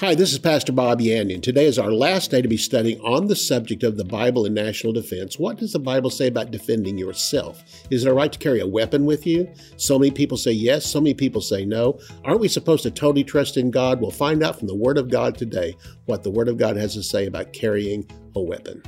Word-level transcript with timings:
Hi, 0.00 0.14
this 0.14 0.30
is 0.30 0.38
Pastor 0.38 0.70
Bob 0.70 1.00
Yandian. 1.00 1.42
Today 1.42 1.66
is 1.66 1.76
our 1.76 1.90
last 1.90 2.30
day 2.30 2.40
to 2.40 2.46
be 2.46 2.56
studying 2.56 3.00
on 3.00 3.26
the 3.26 3.34
subject 3.34 3.82
of 3.82 3.96
the 3.96 4.04
Bible 4.04 4.46
and 4.46 4.54
national 4.54 4.92
defense. 4.92 5.40
What 5.40 5.56
does 5.56 5.72
the 5.72 5.80
Bible 5.80 6.08
say 6.08 6.28
about 6.28 6.52
defending 6.52 6.96
yourself? 6.96 7.64
Is 7.90 8.04
it 8.04 8.08
all 8.08 8.14
right 8.14 8.32
to 8.32 8.38
carry 8.38 8.60
a 8.60 8.66
weapon 8.66 9.06
with 9.06 9.26
you? 9.26 9.52
So 9.76 9.98
many 9.98 10.12
people 10.12 10.36
say 10.36 10.52
yes, 10.52 10.86
so 10.86 11.00
many 11.00 11.14
people 11.14 11.40
say 11.40 11.64
no. 11.64 11.98
Aren't 12.24 12.38
we 12.38 12.46
supposed 12.46 12.84
to 12.84 12.92
totally 12.92 13.24
trust 13.24 13.56
in 13.56 13.72
God? 13.72 14.00
We'll 14.00 14.12
find 14.12 14.44
out 14.44 14.60
from 14.60 14.68
the 14.68 14.76
Word 14.76 14.98
of 14.98 15.10
God 15.10 15.36
today 15.36 15.76
what 16.04 16.22
the 16.22 16.30
Word 16.30 16.46
of 16.46 16.58
God 16.58 16.76
has 16.76 16.94
to 16.94 17.02
say 17.02 17.26
about 17.26 17.52
carrying 17.52 18.08
a 18.36 18.40
weapon. 18.40 18.80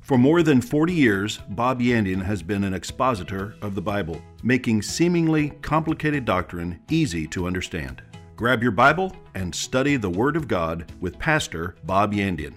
For 0.00 0.18
more 0.18 0.42
than 0.42 0.60
40 0.60 0.92
years, 0.92 1.38
Bob 1.50 1.80
Yandian 1.80 2.24
has 2.24 2.42
been 2.42 2.64
an 2.64 2.74
expositor 2.74 3.54
of 3.62 3.76
the 3.76 3.82
Bible, 3.82 4.20
making 4.42 4.82
seemingly 4.82 5.50
complicated 5.62 6.24
doctrine 6.24 6.80
easy 6.90 7.28
to 7.28 7.46
understand. 7.46 8.02
Grab 8.42 8.60
your 8.60 8.72
Bible 8.72 9.14
and 9.36 9.54
study 9.54 9.96
the 9.96 10.10
Word 10.10 10.34
of 10.34 10.48
God 10.48 10.90
with 10.98 11.16
Pastor 11.16 11.76
Bob 11.84 12.12
Yandian. 12.12 12.54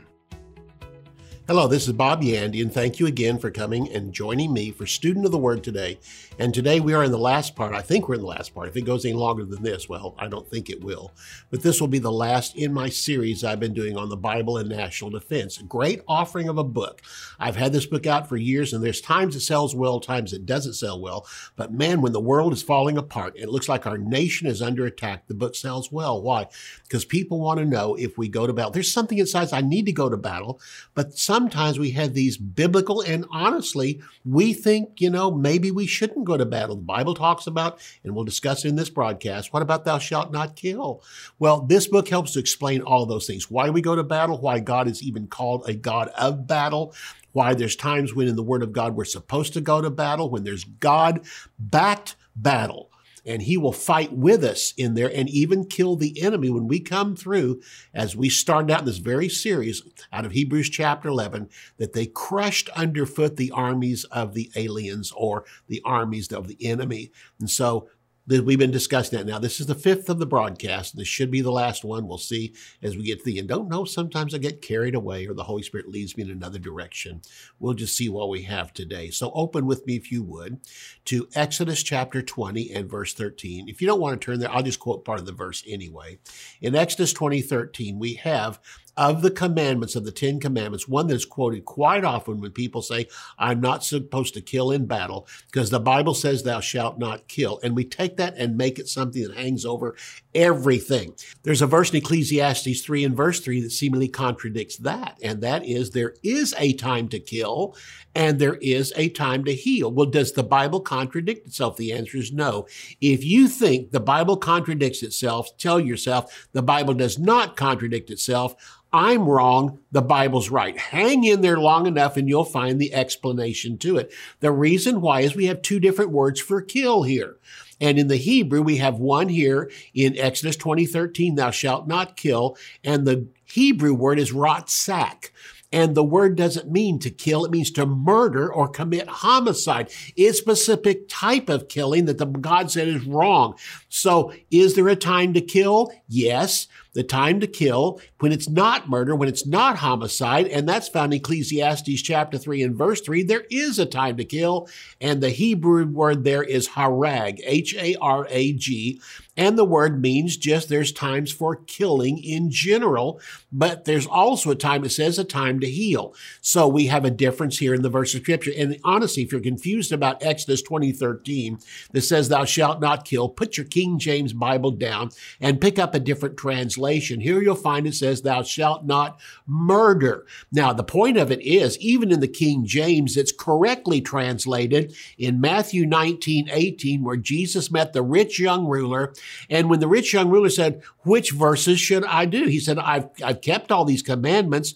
Hello, 1.45 1.67
this 1.67 1.88
is 1.88 1.93
Bob 1.93 2.23
Yandian, 2.23 2.63
and 2.63 2.73
thank 2.73 2.99
you 2.99 3.05
again 3.05 3.38
for 3.38 3.52
coming 3.52 3.88
and 3.91 4.12
joining 4.12 4.52
me 4.52 4.71
for 4.71 4.88
Student 4.88 5.27
of 5.27 5.31
the 5.31 5.38
Word 5.38 5.63
today. 5.63 5.99
And 6.38 6.53
today 6.53 6.81
we 6.81 6.94
are 6.94 7.03
in 7.05 7.12
the 7.12 7.17
last 7.17 7.55
part. 7.55 7.73
I 7.73 7.81
think 7.81 8.09
we're 8.09 8.16
in 8.16 8.21
the 8.21 8.27
last 8.27 8.53
part. 8.53 8.67
If 8.67 8.76
it 8.76 8.81
goes 8.81 9.05
any 9.05 9.13
longer 9.13 9.45
than 9.45 9.63
this, 9.63 9.88
well, 9.88 10.16
I 10.20 10.27
don't 10.27 10.45
think 10.45 10.70
it 10.70 10.84
will. 10.84 11.13
But 11.49 11.63
this 11.63 11.80
will 11.80 11.88
be 11.88 11.99
the 11.99 12.12
last 12.12 12.57
in 12.57 12.73
my 12.73 12.89
series 12.89 13.45
I've 13.45 13.62
been 13.62 13.73
doing 13.73 13.95
on 13.95 14.09
the 14.09 14.17
Bible 14.17 14.57
and 14.57 14.67
national 14.67 15.12
defense. 15.12 15.57
Great 15.59 16.02
offering 16.09 16.49
of 16.49 16.57
a 16.57 16.63
book. 16.63 17.02
I've 17.40 17.55
had 17.55 17.71
this 17.71 17.85
book 17.85 18.05
out 18.05 18.27
for 18.27 18.35
years, 18.35 18.73
and 18.73 18.84
there's 18.84 18.99
times 18.99 19.38
it 19.38 19.41
sells 19.41 19.73
well, 19.73 20.02
times 20.02 20.34
it 20.34 20.45
doesn't 20.45 20.73
sell 20.73 20.99
well. 20.99 21.26
But 21.55 21.71
man, 21.71 22.02
when 22.02 22.12
the 22.12 22.20
world 22.20 22.52
is 22.52 22.62
falling 22.62 22.98
apart, 22.98 23.38
it 23.38 23.48
looks 23.48 23.70
like 23.70 23.88
our 23.88 23.98
nation 23.98 24.45
is 24.45 24.62
under 24.62 24.85
attack, 24.85 25.27
the 25.27 25.34
book 25.34 25.55
sells 25.55 25.90
well. 25.90 26.21
Why? 26.21 26.48
Because 26.84 27.05
people 27.05 27.40
want 27.40 27.59
to 27.59 27.65
know 27.65 27.95
if 27.95 28.17
we 28.17 28.27
go 28.27 28.45
to 28.45 28.52
battle. 28.52 28.71
There's 28.71 28.91
something 28.91 29.17
inside, 29.17 29.54
I 29.54 29.62
need 29.62 29.85
to 29.85 29.93
go 29.93 30.09
to 30.09 30.17
battle, 30.17 30.59
but 30.96 31.18
sometimes 31.18 31.79
we 31.79 31.91
have 31.91 32.13
these 32.13 32.35
biblical, 32.35 32.99
and 32.99 33.26
honestly, 33.31 34.02
we 34.26 34.54
think, 34.54 34.99
you 34.99 35.09
know, 35.09 35.31
maybe 35.31 35.71
we 35.71 35.87
shouldn't 35.87 36.24
go 36.26 36.37
to 36.37 36.45
battle. 36.45 36.76
The 36.76 36.81
Bible 36.81 37.13
talks 37.13 37.48
about, 37.48 37.79
and 38.04 38.15
we'll 38.15 38.26
discuss 38.26 38.65
in 38.65 38.76
this 38.76 38.90
broadcast, 38.90 39.54
what 39.54 39.62
about 39.62 39.85
thou 39.85 39.99
shalt 39.99 40.31
not 40.31 40.55
kill? 40.55 41.04
Well, 41.40 41.62
this 41.62 41.87
book 41.87 42.09
helps 42.09 42.34
to 42.34 42.40
explain 42.40 42.81
all 42.81 43.05
those 43.05 43.27
things. 43.27 43.49
Why 43.49 43.70
we 43.70 43.81
go 43.81 43.95
to 43.95 44.04
battle, 44.04 44.40
why 44.40 44.59
God 44.59 44.87
is 44.87 45.01
even 45.01 45.27
called 45.27 45.68
a 45.68 45.73
God 45.73 46.09
of 46.09 46.48
battle, 46.48 46.93
why 47.31 47.53
there's 47.53 47.76
times 47.76 48.13
when 48.13 48.27
in 48.27 48.35
the 48.35 48.43
Word 48.43 48.63
of 48.63 48.73
God 48.73 48.96
we're 48.96 49.05
supposed 49.05 49.53
to 49.53 49.62
go 49.62 49.81
to 49.81 49.90
battle, 49.90 50.29
when 50.29 50.43
there's 50.43 50.63
God 50.63 51.26
backed 51.59 52.15
battle 52.35 52.90
and 53.26 53.41
he 53.41 53.57
will 53.57 53.73
fight 53.73 54.13
with 54.13 54.43
us 54.43 54.73
in 54.77 54.93
there 54.93 55.12
and 55.13 55.29
even 55.29 55.65
kill 55.65 55.95
the 55.95 56.21
enemy 56.21 56.49
when 56.49 56.68
we 56.68 56.79
come 56.79 57.15
through, 57.15 57.62
as 57.93 58.15
we 58.15 58.29
started 58.29 58.71
out 58.71 58.81
in 58.81 58.85
this 58.85 58.98
very 58.98 59.29
series 59.29 59.81
out 60.13 60.26
of 60.26 60.31
Hebrews 60.31 60.70
chapter 60.70 61.09
11, 61.09 61.49
that 61.77 61.93
they 61.93 62.05
crushed 62.05 62.70
underfoot 62.70 63.35
the 63.35 63.51
armies 63.51 64.03
of 64.06 64.34
the 64.34 64.51
aliens 64.56 65.12
or 65.16 65.46
the 65.68 65.81
armies 65.84 66.31
of 66.31 66.47
the 66.47 66.57
enemy. 66.66 67.12
And 67.40 67.50
so 67.50 67.90
We've 68.28 68.57
been 68.57 68.72
discussing 68.72 69.19
that 69.19 69.28
now. 69.28 69.38
This 69.38 69.59
is 69.59 69.68
the 69.68 69.75
fifth 69.75 70.09
of 70.09 70.18
the 70.18 70.25
broadcast. 70.25 70.95
This 70.95 71.07
should 71.07 71.29
be 71.29 71.41
the 71.41 71.51
last 71.51 71.84
one. 71.84 72.07
We'll 72.07 72.18
see 72.18 72.56
as 72.81 72.97
we 72.97 73.03
get 73.03 73.19
to 73.19 73.25
the 73.25 73.38
end. 73.38 73.50
Don't 73.50 73.69
know. 73.69 73.85
Sometimes 73.85 74.34
I 74.34 74.40
get 74.40 74.63
carried 74.63 74.95
away 74.95 75.28
or 75.28 75.35
the 75.35 75.44
Holy 75.44 75.62
Spirit 75.62 75.90
leads 75.90 76.18
me 76.18 76.23
in 76.23 76.31
another 76.31 76.57
direction. 76.57 77.22
We'll 77.59 77.75
just 77.75 77.96
see 77.96 78.09
what 78.09 78.29
we 78.29 78.41
have 78.41 78.73
today. 78.73 79.12
So 79.12 79.31
open 79.35 79.68
with 79.68 79.85
me, 79.85 79.96
if 79.96 80.12
you 80.12 80.23
would, 80.23 80.59
to 81.06 81.28
Exodus 81.35 81.84
chapter 81.84 82.23
20 82.23 82.72
and 82.72 82.90
verse 82.90 83.13
13. 83.13 83.69
If 83.69 83.79
you 83.79 83.85
don't 83.85 84.01
want 84.01 84.19
to 84.19 84.25
turn 84.25 84.40
there, 84.40 84.51
I'll 84.51 84.63
just 84.63 84.79
quote 84.79 85.06
part 85.06 85.19
of 85.19 85.28
the 85.28 85.31
verse 85.31 85.63
anyway. 85.68 86.18
In 86.62 86.73
Exodus 86.73 87.13
20, 87.13 87.44
13, 87.44 88.00
we 88.00 88.16
have 88.16 88.59
of 88.97 89.22
the 89.22 89.31
commandments 89.31 89.96
of 89.96 90.06
the 90.06 90.12
Ten 90.12 90.40
Commandments, 90.40 90.88
one 90.88 91.07
that 91.07 91.16
is 91.16 91.25
quoted 91.25 91.66
quite 91.66 92.06
often 92.06 92.40
when 92.40 92.51
people 92.51 92.81
say, 92.81 93.07
I'm 93.38 93.59
not 93.59 93.84
supposed 93.84 94.34
to 94.35 94.41
kill 94.41 94.72
in 94.72 94.86
battle, 94.86 95.28
because 95.52 95.69
the 95.69 95.80
Bible 95.80 96.14
says, 96.14 96.44
Thou 96.44 96.59
shalt 96.59 96.97
not 96.97 97.28
kill. 97.28 97.59
And 97.64 97.75
we 97.75 97.84
take 97.84 98.18
that 98.18 98.36
and 98.38 98.58
make 98.58 98.80
it 98.80 98.88
something 98.88 99.24
that 99.24 99.38
hangs 99.38 99.66
over 99.66 99.96
everything. 100.34 101.14
There's 101.44 101.62
a 101.62 101.68
verse 101.68 101.92
in 101.92 101.97
Ecclesiastes 101.97 102.81
3 102.81 103.03
and 103.03 103.16
verse 103.16 103.40
3 103.40 103.62
that 103.62 103.72
seemingly 103.72 104.08
contradicts 104.08 104.78
that, 104.78 105.18
and 105.22 105.42
that 105.42 105.66
is, 105.66 105.90
There 105.90 106.16
is 106.24 106.53
a 106.58 106.74
time 106.74 107.09
to 107.09 107.19
kill 107.19 107.75
and 108.16 108.40
there 108.40 108.56
is 108.56 108.94
a 108.96 109.09
time 109.09 109.44
to 109.44 109.53
heal. 109.53 109.92
Well, 109.92 110.06
does 110.06 110.31
the 110.31 110.44
Bible 110.44 110.80
contradict 110.80 111.46
itself? 111.46 111.75
The 111.75 111.92
answer 111.92 112.18
is 112.18 112.31
no. 112.31 112.66
If 113.02 113.24
you 113.25 113.48
think 113.48 113.92
the 113.92 114.00
Bible 114.00 114.38
contradicts 114.38 115.03
itself, 115.03 115.56
tell 115.58 115.80
yourself 115.80 116.48
the 116.53 116.64
Bible 116.64 116.94
does 116.94 117.19
not 117.19 117.58
contradict 117.58 118.09
itself. 118.09 118.56
I'm 118.95 119.28
wrong, 119.28 119.79
the 119.91 120.01
Bible's 120.01 120.50
right. 120.50 120.78
Hang 120.79 121.25
in 121.25 121.41
there 121.41 121.59
long 121.59 121.85
enough 121.85 122.16
and 122.16 122.29
you'll 122.29 122.45
find 122.45 122.79
the 122.79 122.94
explanation 122.94 123.78
to 123.79 123.97
it. 123.97 124.13
The 124.39 124.53
reason 124.53 125.01
why 125.01 125.19
is 125.19 125.35
we 125.35 125.47
have 125.47 125.61
two 125.61 125.81
different 125.81 126.11
words 126.11 126.39
for 126.39 126.61
kill 126.61 127.03
here. 127.03 127.35
And 127.81 128.00
in 128.00 128.07
the 128.07 128.16
Hebrew, 128.16 128.61
we 128.61 128.78
have 128.78 128.95
one 128.97 129.28
here 129.28 129.69
in 129.94 130.17
Exodus 130.17 130.56
20, 130.56 130.85
13, 130.85 131.35
thou 131.35 131.51
shalt 131.51 131.89
not 131.89 132.16
kill. 132.16 132.56
And 132.85 133.06
the 133.06 133.28
Hebrew 133.44 133.94
word 133.94 134.17
is 134.17 134.31
ratzak. 134.31 135.29
And 135.73 135.94
the 135.94 136.03
word 136.03 136.38
doesn't 136.38 136.72
mean 136.72 137.00
to 137.00 137.09
kill. 137.09 137.44
It 137.44 137.51
means 137.51 137.72
to 137.72 137.85
murder 137.85 138.50
or 138.50 138.69
commit 138.69 139.09
homicide. 139.09 139.91
It's 140.16 140.39
a 140.39 140.41
specific 140.41 141.09
type 141.09 141.50
of 141.50 141.67
killing 141.67 142.06
that 142.06 142.17
the 142.17 142.27
God 142.27 142.72
said 142.72 142.88
is 142.88 143.03
wrong. 143.03 143.56
So 143.89 144.31
is 144.50 144.75
there 144.75 144.88
a 144.88 144.95
time 144.95 145.33
to 145.33 145.41
kill? 145.41 145.91
Yes 146.07 146.69
the 146.95 147.03
time 147.03 147.39
to 147.41 147.47
kill, 147.47 148.01
when 148.19 148.31
it's 148.31 148.50
not 148.50 148.89
murder, 148.89 149.16
when 149.16 149.29
it's 149.29 149.45
not 149.45 149.78
homicide, 149.78 150.47
and 150.47 150.67
that's 150.67 150.88
found 150.88 151.13
in 151.13 151.19
Ecclesiastes 151.19 152.01
chapter 152.01 152.38
3 152.38 152.63
and 152.63 152.75
verse 152.75 153.01
3, 153.01 153.22
there 153.23 153.44
is 153.51 153.78
a 153.78 153.85
time 153.85 154.17
to 154.17 154.25
kill, 154.25 154.67
and 155.00 155.22
the 155.22 155.29
Hebrew 155.29 155.85
word 155.85 156.23
there 156.23 156.44
is 156.44 156.69
harag, 156.69 157.41
H-A-R-A-G, 157.44 159.01
and 159.38 159.57
the 159.57 159.66
word 159.66 160.01
means 160.01 160.38
just 160.38 160.69
there's 160.69 160.94
times 160.94 161.31
for 161.31 161.57
killing 161.57 162.17
in 162.23 162.50
general, 162.50 163.19
but 163.58 163.86
there's 163.86 164.06
also 164.06 164.52
a 164.52 164.56
time, 164.56 164.84
it 164.84 164.92
says 164.92 165.18
a 165.18 165.24
time 165.24 165.62
to 165.62 165.70
heal. 165.70 166.14
So 166.42 166.68
we 166.68 166.88
have 166.88 167.06
a 167.06 167.10
difference 167.10 167.58
here 167.58 167.74
in 167.74 167.84
the 167.84 167.90
verse 167.90 168.14
of 168.14 168.22
scripture. 168.22 168.52
And 168.56 168.78
honestly, 168.84 169.24
if 169.24 169.32
you're 169.32 169.40
confused 169.40 169.94
about 169.94 170.22
Exodus 170.22 170.62
2013 170.62 171.60
that 171.94 172.02
says 172.02 172.28
thou 172.28 172.44
shalt 172.44 172.82
not 172.82 173.06
kill, 173.06 173.30
put 173.30 173.56
your 173.56 173.66
King 173.66 173.98
James 173.98 174.34
Bible 174.34 174.72
down 174.72 175.12
and 175.40 175.62
pick 175.62 175.80
up 175.80 175.96
a 175.96 176.00
different 176.00 176.36
translation. 176.36 177.22
Here 177.22 177.42
you'll 177.42 177.56
find 177.56 177.88
it 177.88 177.96
says, 177.96 178.22
Thou 178.22 178.44
shalt 178.44 178.86
not 178.86 179.20
murder. 179.48 180.26
Now, 180.52 180.74
the 180.74 180.84
point 180.84 181.18
of 181.18 181.32
it 181.32 181.42
is, 181.42 181.80
even 181.80 182.12
in 182.12 182.20
the 182.20 182.28
King 182.28 182.66
James, 182.66 183.16
it's 183.16 183.32
correctly 183.32 184.02
translated 184.02 184.94
in 185.18 185.40
Matthew 185.40 185.86
19, 185.86 186.50
18, 186.52 187.04
where 187.04 187.16
Jesus 187.16 187.72
met 187.72 187.94
the 187.94 188.02
rich 188.02 188.38
young 188.38 188.66
ruler. 188.66 189.14
And 189.50 189.70
when 189.70 189.80
the 189.80 189.88
rich 189.88 190.14
young 190.14 190.30
ruler 190.30 190.50
said, 190.50 190.82
Which 191.04 191.32
verses 191.32 191.80
should 191.80 192.04
I 192.04 192.26
do? 192.26 192.48
He 192.48 192.60
said, 192.60 192.80
I've, 192.80 193.08
I've 193.24 193.44
kept 193.45 193.72
all 193.72 193.85
these 193.85 194.01
commandments. 194.01 194.73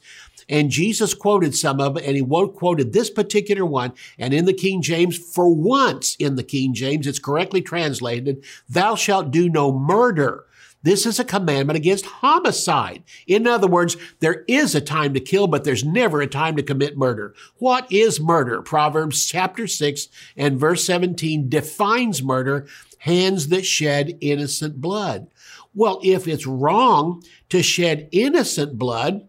And 0.47 0.71
Jesus 0.71 1.13
quoted 1.13 1.55
some 1.55 1.79
of 1.79 1.97
it, 1.97 2.05
and 2.05 2.15
he 2.15 2.23
quoted 2.23 2.91
this 2.91 3.09
particular 3.09 3.65
one. 3.65 3.93
And 4.17 4.33
in 4.33 4.45
the 4.45 4.53
King 4.53 4.81
James, 4.81 5.17
for 5.17 5.53
once 5.53 6.15
in 6.15 6.35
the 6.35 6.43
King 6.43 6.73
James, 6.73 7.05
it's 7.05 7.19
correctly 7.19 7.61
translated, 7.61 8.43
Thou 8.67 8.95
shalt 8.95 9.31
do 9.31 9.49
no 9.49 9.71
murder. 9.71 10.45
This 10.81 11.05
is 11.05 11.19
a 11.19 11.25
commandment 11.25 11.75
against 11.75 12.05
homicide. 12.05 13.03
In 13.27 13.45
other 13.45 13.67
words, 13.67 13.97
there 14.21 14.45
is 14.47 14.73
a 14.73 14.81
time 14.81 15.13
to 15.13 15.19
kill, 15.19 15.45
but 15.45 15.65
there's 15.65 15.83
never 15.83 16.21
a 16.21 16.27
time 16.27 16.55
to 16.55 16.63
commit 16.63 16.97
murder. 16.97 17.35
What 17.57 17.91
is 17.91 18.21
murder? 18.21 18.61
Proverbs 18.61 19.25
chapter 19.25 19.67
6 19.67 20.07
and 20.37 20.57
verse 20.57 20.85
17 20.85 21.49
defines 21.49 22.23
murder, 22.23 22.65
hands 22.99 23.49
that 23.49 23.65
shed 23.65 24.17
innocent 24.21 24.79
blood. 24.79 25.27
Well, 25.73 25.99
if 26.03 26.27
it's 26.27 26.47
wrong 26.47 27.23
to 27.49 27.61
shed 27.61 28.09
innocent 28.11 28.77
blood, 28.77 29.27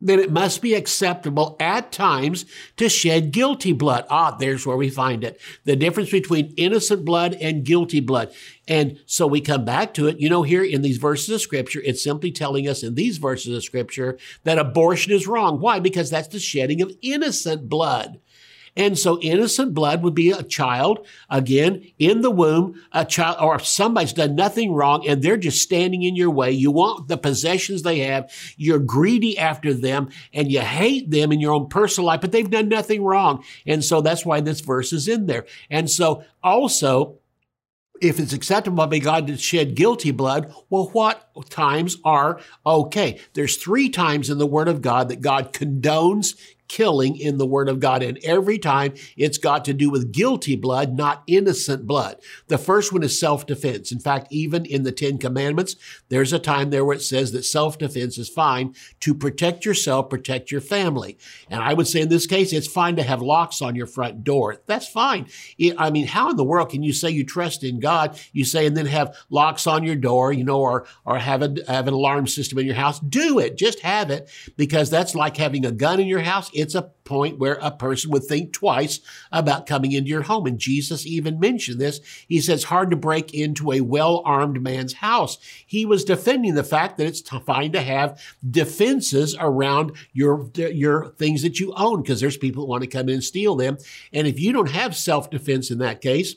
then 0.00 0.18
it 0.18 0.30
must 0.30 0.60
be 0.60 0.74
acceptable 0.74 1.56
at 1.58 1.90
times 1.90 2.44
to 2.76 2.88
shed 2.88 3.32
guilty 3.32 3.72
blood. 3.72 4.04
Ah, 4.10 4.36
there's 4.38 4.66
where 4.66 4.76
we 4.76 4.90
find 4.90 5.24
it. 5.24 5.40
The 5.64 5.74
difference 5.74 6.10
between 6.10 6.52
innocent 6.56 7.04
blood 7.04 7.34
and 7.40 7.64
guilty 7.64 8.00
blood. 8.00 8.32
And 8.68 8.98
so 9.06 9.26
we 9.26 9.40
come 9.40 9.64
back 9.64 9.94
to 9.94 10.06
it. 10.06 10.20
You 10.20 10.28
know, 10.28 10.42
here 10.42 10.62
in 10.62 10.82
these 10.82 10.98
verses 10.98 11.30
of 11.30 11.40
scripture, 11.40 11.80
it's 11.82 12.04
simply 12.04 12.30
telling 12.30 12.68
us 12.68 12.82
in 12.82 12.94
these 12.94 13.16
verses 13.16 13.56
of 13.56 13.64
scripture 13.64 14.18
that 14.44 14.58
abortion 14.58 15.12
is 15.12 15.26
wrong. 15.26 15.60
Why? 15.60 15.80
Because 15.80 16.10
that's 16.10 16.28
the 16.28 16.38
shedding 16.38 16.82
of 16.82 16.92
innocent 17.00 17.68
blood. 17.70 18.20
And 18.76 18.98
so 18.98 19.18
innocent 19.20 19.72
blood 19.74 20.02
would 20.02 20.14
be 20.14 20.30
a 20.30 20.42
child, 20.42 21.06
again, 21.30 21.84
in 21.98 22.20
the 22.20 22.30
womb, 22.30 22.82
a 22.92 23.04
child, 23.04 23.38
or 23.40 23.58
somebody's 23.58 24.12
done 24.12 24.34
nothing 24.34 24.72
wrong 24.72 25.06
and 25.08 25.22
they're 25.22 25.36
just 25.36 25.62
standing 25.62 26.02
in 26.02 26.14
your 26.14 26.30
way. 26.30 26.50
You 26.50 26.70
want 26.70 27.08
the 27.08 27.16
possessions 27.16 27.82
they 27.82 28.00
have. 28.00 28.30
You're 28.56 28.78
greedy 28.78 29.38
after 29.38 29.72
them 29.72 30.10
and 30.32 30.52
you 30.52 30.60
hate 30.60 31.10
them 31.10 31.32
in 31.32 31.40
your 31.40 31.54
own 31.54 31.68
personal 31.68 32.06
life, 32.06 32.20
but 32.20 32.32
they've 32.32 32.50
done 32.50 32.68
nothing 32.68 33.02
wrong. 33.02 33.42
And 33.66 33.84
so 33.84 34.00
that's 34.00 34.26
why 34.26 34.40
this 34.40 34.60
verse 34.60 34.92
is 34.92 35.08
in 35.08 35.26
there. 35.26 35.46
And 35.70 35.90
so 35.90 36.24
also, 36.42 37.18
if 38.00 38.20
it's 38.20 38.32
acceptable 38.32 38.86
by 38.86 38.98
God 38.98 39.26
to 39.26 39.36
shed 39.36 39.74
guilty 39.74 40.10
blood, 40.10 40.54
well, 40.68 40.90
what 40.92 41.30
times 41.48 41.96
are 42.04 42.40
okay? 42.64 43.20
There's 43.32 43.56
three 43.56 43.88
times 43.88 44.28
in 44.28 44.38
the 44.38 44.46
Word 44.46 44.68
of 44.68 44.82
God 44.82 45.08
that 45.08 45.20
God 45.20 45.52
condones 45.52 46.34
killing 46.68 47.16
in 47.16 47.38
the 47.38 47.46
Word 47.46 47.68
of 47.68 47.80
God. 47.80 48.02
And 48.02 48.18
every 48.24 48.58
time 48.58 48.94
it's 49.16 49.38
got 49.38 49.64
to 49.66 49.72
do 49.72 49.90
with 49.90 50.12
guilty 50.12 50.56
blood, 50.56 50.96
not 50.96 51.22
innocent 51.26 51.86
blood. 51.86 52.16
The 52.48 52.58
first 52.58 52.92
one 52.92 53.02
is 53.02 53.18
self-defense. 53.18 53.92
In 53.92 54.00
fact, 54.00 54.28
even 54.30 54.64
in 54.64 54.82
the 54.82 54.92
Ten 54.92 55.18
Commandments, 55.18 55.76
there's 56.08 56.32
a 56.32 56.38
time 56.38 56.70
there 56.70 56.84
where 56.84 56.96
it 56.96 57.02
says 57.02 57.32
that 57.32 57.44
self-defense 57.44 58.18
is 58.18 58.28
fine 58.28 58.74
to 59.00 59.14
protect 59.14 59.64
yourself, 59.64 60.10
protect 60.10 60.50
your 60.50 60.60
family. 60.60 61.18
And 61.50 61.62
I 61.62 61.74
would 61.74 61.86
say 61.86 62.00
in 62.00 62.08
this 62.08 62.26
case, 62.26 62.52
it's 62.52 62.66
fine 62.66 62.96
to 62.96 63.02
have 63.02 63.22
locks 63.22 63.62
on 63.62 63.76
your 63.76 63.86
front 63.86 64.24
door. 64.24 64.60
That's 64.66 64.88
fine. 64.88 65.26
I 65.78 65.90
mean, 65.90 66.06
how 66.06 66.30
in 66.30 66.36
the 66.36 66.44
world 66.44 66.70
can 66.70 66.82
you 66.82 66.92
say 66.92 67.10
you 67.10 67.24
trust 67.24 67.64
in 67.64 67.80
God? 67.80 68.18
You 68.32 68.44
say, 68.44 68.66
and 68.66 68.76
then 68.76 68.86
have 68.86 69.16
locks 69.30 69.66
on 69.66 69.84
your 69.84 69.96
door, 69.96 70.32
you 70.32 70.44
know, 70.44 70.60
or, 70.60 70.86
or 71.04 71.18
have 71.18 71.42
a, 71.42 71.54
have 71.68 71.88
an 71.88 71.94
alarm 71.94 72.26
system 72.26 72.58
in 72.58 72.66
your 72.66 72.74
house. 72.74 73.00
Do 73.00 73.38
it. 73.38 73.56
Just 73.56 73.80
have 73.80 74.10
it 74.10 74.28
because 74.56 74.90
that's 74.90 75.14
like 75.14 75.36
having 75.36 75.64
a 75.64 75.72
gun 75.72 76.00
in 76.00 76.06
your 76.06 76.20
house 76.20 76.50
it's 76.56 76.74
a 76.74 76.90
point 77.04 77.38
where 77.38 77.58
a 77.62 77.70
person 77.70 78.10
would 78.10 78.24
think 78.24 78.52
twice 78.52 79.00
about 79.30 79.66
coming 79.66 79.92
into 79.92 80.10
your 80.10 80.22
home. 80.22 80.46
And 80.46 80.58
Jesus 80.58 81.06
even 81.06 81.38
mentioned 81.38 81.80
this. 81.80 82.00
He 82.28 82.40
says, 82.40 82.64
hard 82.64 82.90
to 82.90 82.96
break 82.96 83.32
into 83.34 83.72
a 83.72 83.80
well 83.80 84.22
armed 84.24 84.62
man's 84.62 84.94
house. 84.94 85.38
He 85.66 85.86
was 85.86 86.04
defending 86.04 86.54
the 86.54 86.64
fact 86.64 86.98
that 86.98 87.06
it's 87.06 87.20
fine 87.20 87.72
to 87.72 87.82
have 87.82 88.20
defenses 88.48 89.36
around 89.38 89.92
your, 90.12 90.50
your 90.56 91.10
things 91.10 91.42
that 91.42 91.60
you 91.60 91.72
own 91.76 92.02
because 92.02 92.20
there's 92.20 92.36
people 92.36 92.64
that 92.64 92.70
want 92.70 92.82
to 92.82 92.88
come 92.88 93.08
in 93.08 93.16
and 93.16 93.24
steal 93.24 93.56
them. 93.56 93.78
And 94.12 94.26
if 94.26 94.40
you 94.40 94.52
don't 94.52 94.70
have 94.70 94.96
self 94.96 95.30
defense 95.30 95.70
in 95.70 95.78
that 95.78 96.00
case, 96.00 96.36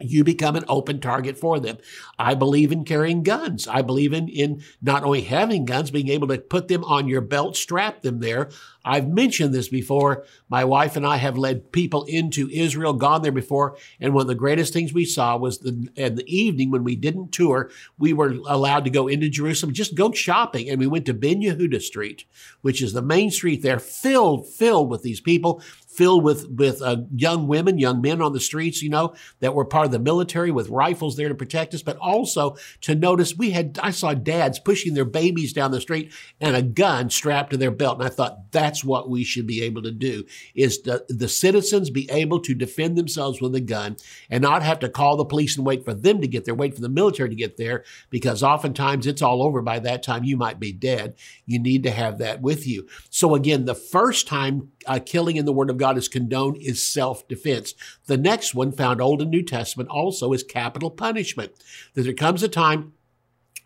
you 0.00 0.24
become 0.24 0.56
an 0.56 0.64
open 0.68 1.00
target 1.00 1.38
for 1.38 1.60
them. 1.60 1.78
I 2.18 2.34
believe 2.34 2.72
in 2.72 2.84
carrying 2.84 3.22
guns. 3.22 3.68
I 3.68 3.82
believe 3.82 4.12
in, 4.12 4.28
in 4.28 4.62
not 4.82 5.04
only 5.04 5.22
having 5.22 5.64
guns, 5.64 5.90
being 5.90 6.08
able 6.08 6.28
to 6.28 6.38
put 6.38 6.68
them 6.68 6.84
on 6.84 7.06
your 7.06 7.20
belt, 7.20 7.56
strap 7.56 8.02
them 8.02 8.18
there. 8.18 8.50
I've 8.84 9.08
mentioned 9.08 9.54
this 9.54 9.68
before. 9.68 10.24
My 10.48 10.64
wife 10.64 10.96
and 10.96 11.06
I 11.06 11.16
have 11.16 11.38
led 11.38 11.72
people 11.72 12.04
into 12.04 12.48
Israel, 12.50 12.92
gone 12.92 13.22
there 13.22 13.32
before. 13.32 13.76
And 14.00 14.12
one 14.12 14.22
of 14.22 14.28
the 14.28 14.34
greatest 14.34 14.72
things 14.72 14.92
we 14.92 15.04
saw 15.04 15.36
was 15.36 15.58
the, 15.58 15.88
in 15.96 16.16
the 16.16 16.26
evening 16.26 16.70
when 16.70 16.84
we 16.84 16.96
didn't 16.96 17.32
tour, 17.32 17.70
we 17.98 18.12
were 18.12 18.34
allowed 18.46 18.84
to 18.84 18.90
go 18.90 19.08
into 19.08 19.28
Jerusalem, 19.28 19.72
just 19.72 19.94
go 19.94 20.12
shopping. 20.12 20.68
And 20.68 20.78
we 20.78 20.86
went 20.86 21.06
to 21.06 21.14
Ben 21.14 21.40
Yehuda 21.40 21.80
Street, 21.80 22.24
which 22.60 22.82
is 22.82 22.92
the 22.92 23.02
main 23.02 23.30
street 23.30 23.62
there, 23.62 23.78
filled, 23.78 24.48
filled 24.48 24.90
with 24.90 25.02
these 25.02 25.20
people 25.20 25.62
filled 25.94 26.24
with 26.24 26.48
with 26.50 26.82
uh, 26.82 26.96
young 27.14 27.46
women, 27.46 27.78
young 27.78 28.00
men 28.00 28.20
on 28.20 28.32
the 28.32 28.40
streets, 28.40 28.82
you 28.82 28.90
know, 28.90 29.14
that 29.40 29.54
were 29.54 29.64
part 29.64 29.86
of 29.86 29.92
the 29.92 29.98
military 29.98 30.50
with 30.50 30.68
rifles 30.68 31.16
there 31.16 31.28
to 31.28 31.34
protect 31.34 31.72
us, 31.72 31.82
but 31.82 31.96
also 31.98 32.56
to 32.80 32.94
notice 32.94 33.36
we 33.36 33.50
had 33.50 33.78
I 33.82 33.90
saw 33.90 34.12
dads 34.14 34.58
pushing 34.58 34.94
their 34.94 35.04
babies 35.04 35.52
down 35.52 35.70
the 35.70 35.80
street 35.80 36.12
and 36.40 36.56
a 36.56 36.62
gun 36.62 37.10
strapped 37.10 37.50
to 37.50 37.56
their 37.56 37.70
belt, 37.70 37.98
and 37.98 38.06
I 38.06 38.10
thought 38.10 38.50
that's 38.50 38.73
what 38.82 39.10
we 39.10 39.22
should 39.22 39.46
be 39.46 39.62
able 39.62 39.82
to 39.82 39.90
do 39.90 40.24
is 40.54 40.80
the, 40.82 41.04
the 41.08 41.28
citizens 41.28 41.90
be 41.90 42.10
able 42.10 42.40
to 42.40 42.54
defend 42.54 42.96
themselves 42.96 43.40
with 43.40 43.54
a 43.54 43.60
gun 43.60 43.96
and 44.30 44.42
not 44.42 44.62
have 44.62 44.78
to 44.78 44.88
call 44.88 45.16
the 45.16 45.24
police 45.24 45.56
and 45.56 45.66
wait 45.66 45.84
for 45.84 45.92
them 45.92 46.20
to 46.22 46.26
get 46.26 46.44
there, 46.46 46.54
wait 46.54 46.74
for 46.74 46.80
the 46.80 46.88
military 46.88 47.28
to 47.28 47.34
get 47.34 47.58
there, 47.58 47.84
because 48.10 48.42
oftentimes 48.42 49.06
it's 49.06 49.22
all 49.22 49.42
over 49.42 49.60
by 49.60 49.78
that 49.78 50.02
time. 50.02 50.24
You 50.24 50.36
might 50.36 50.58
be 50.58 50.72
dead. 50.72 51.14
You 51.44 51.58
need 51.58 51.82
to 51.82 51.90
have 51.90 52.18
that 52.18 52.40
with 52.40 52.66
you. 52.66 52.88
So 53.10 53.34
again, 53.34 53.66
the 53.66 53.74
first 53.74 54.26
time 54.26 54.70
uh, 54.86 55.00
killing 55.04 55.36
in 55.36 55.44
the 55.44 55.52
Word 55.52 55.70
of 55.70 55.76
God 55.76 55.98
is 55.98 56.08
condoned 56.08 56.56
is 56.58 56.82
self 56.82 57.26
defense. 57.28 57.74
The 58.06 58.16
next 58.16 58.54
one, 58.54 58.72
found 58.72 59.00
Old 59.00 59.20
and 59.20 59.30
New 59.30 59.42
Testament, 59.42 59.88
also 59.90 60.32
is 60.32 60.42
capital 60.42 60.90
punishment. 60.90 61.52
That 61.94 62.02
there 62.02 62.14
comes 62.14 62.42
a 62.42 62.48
time 62.48 62.92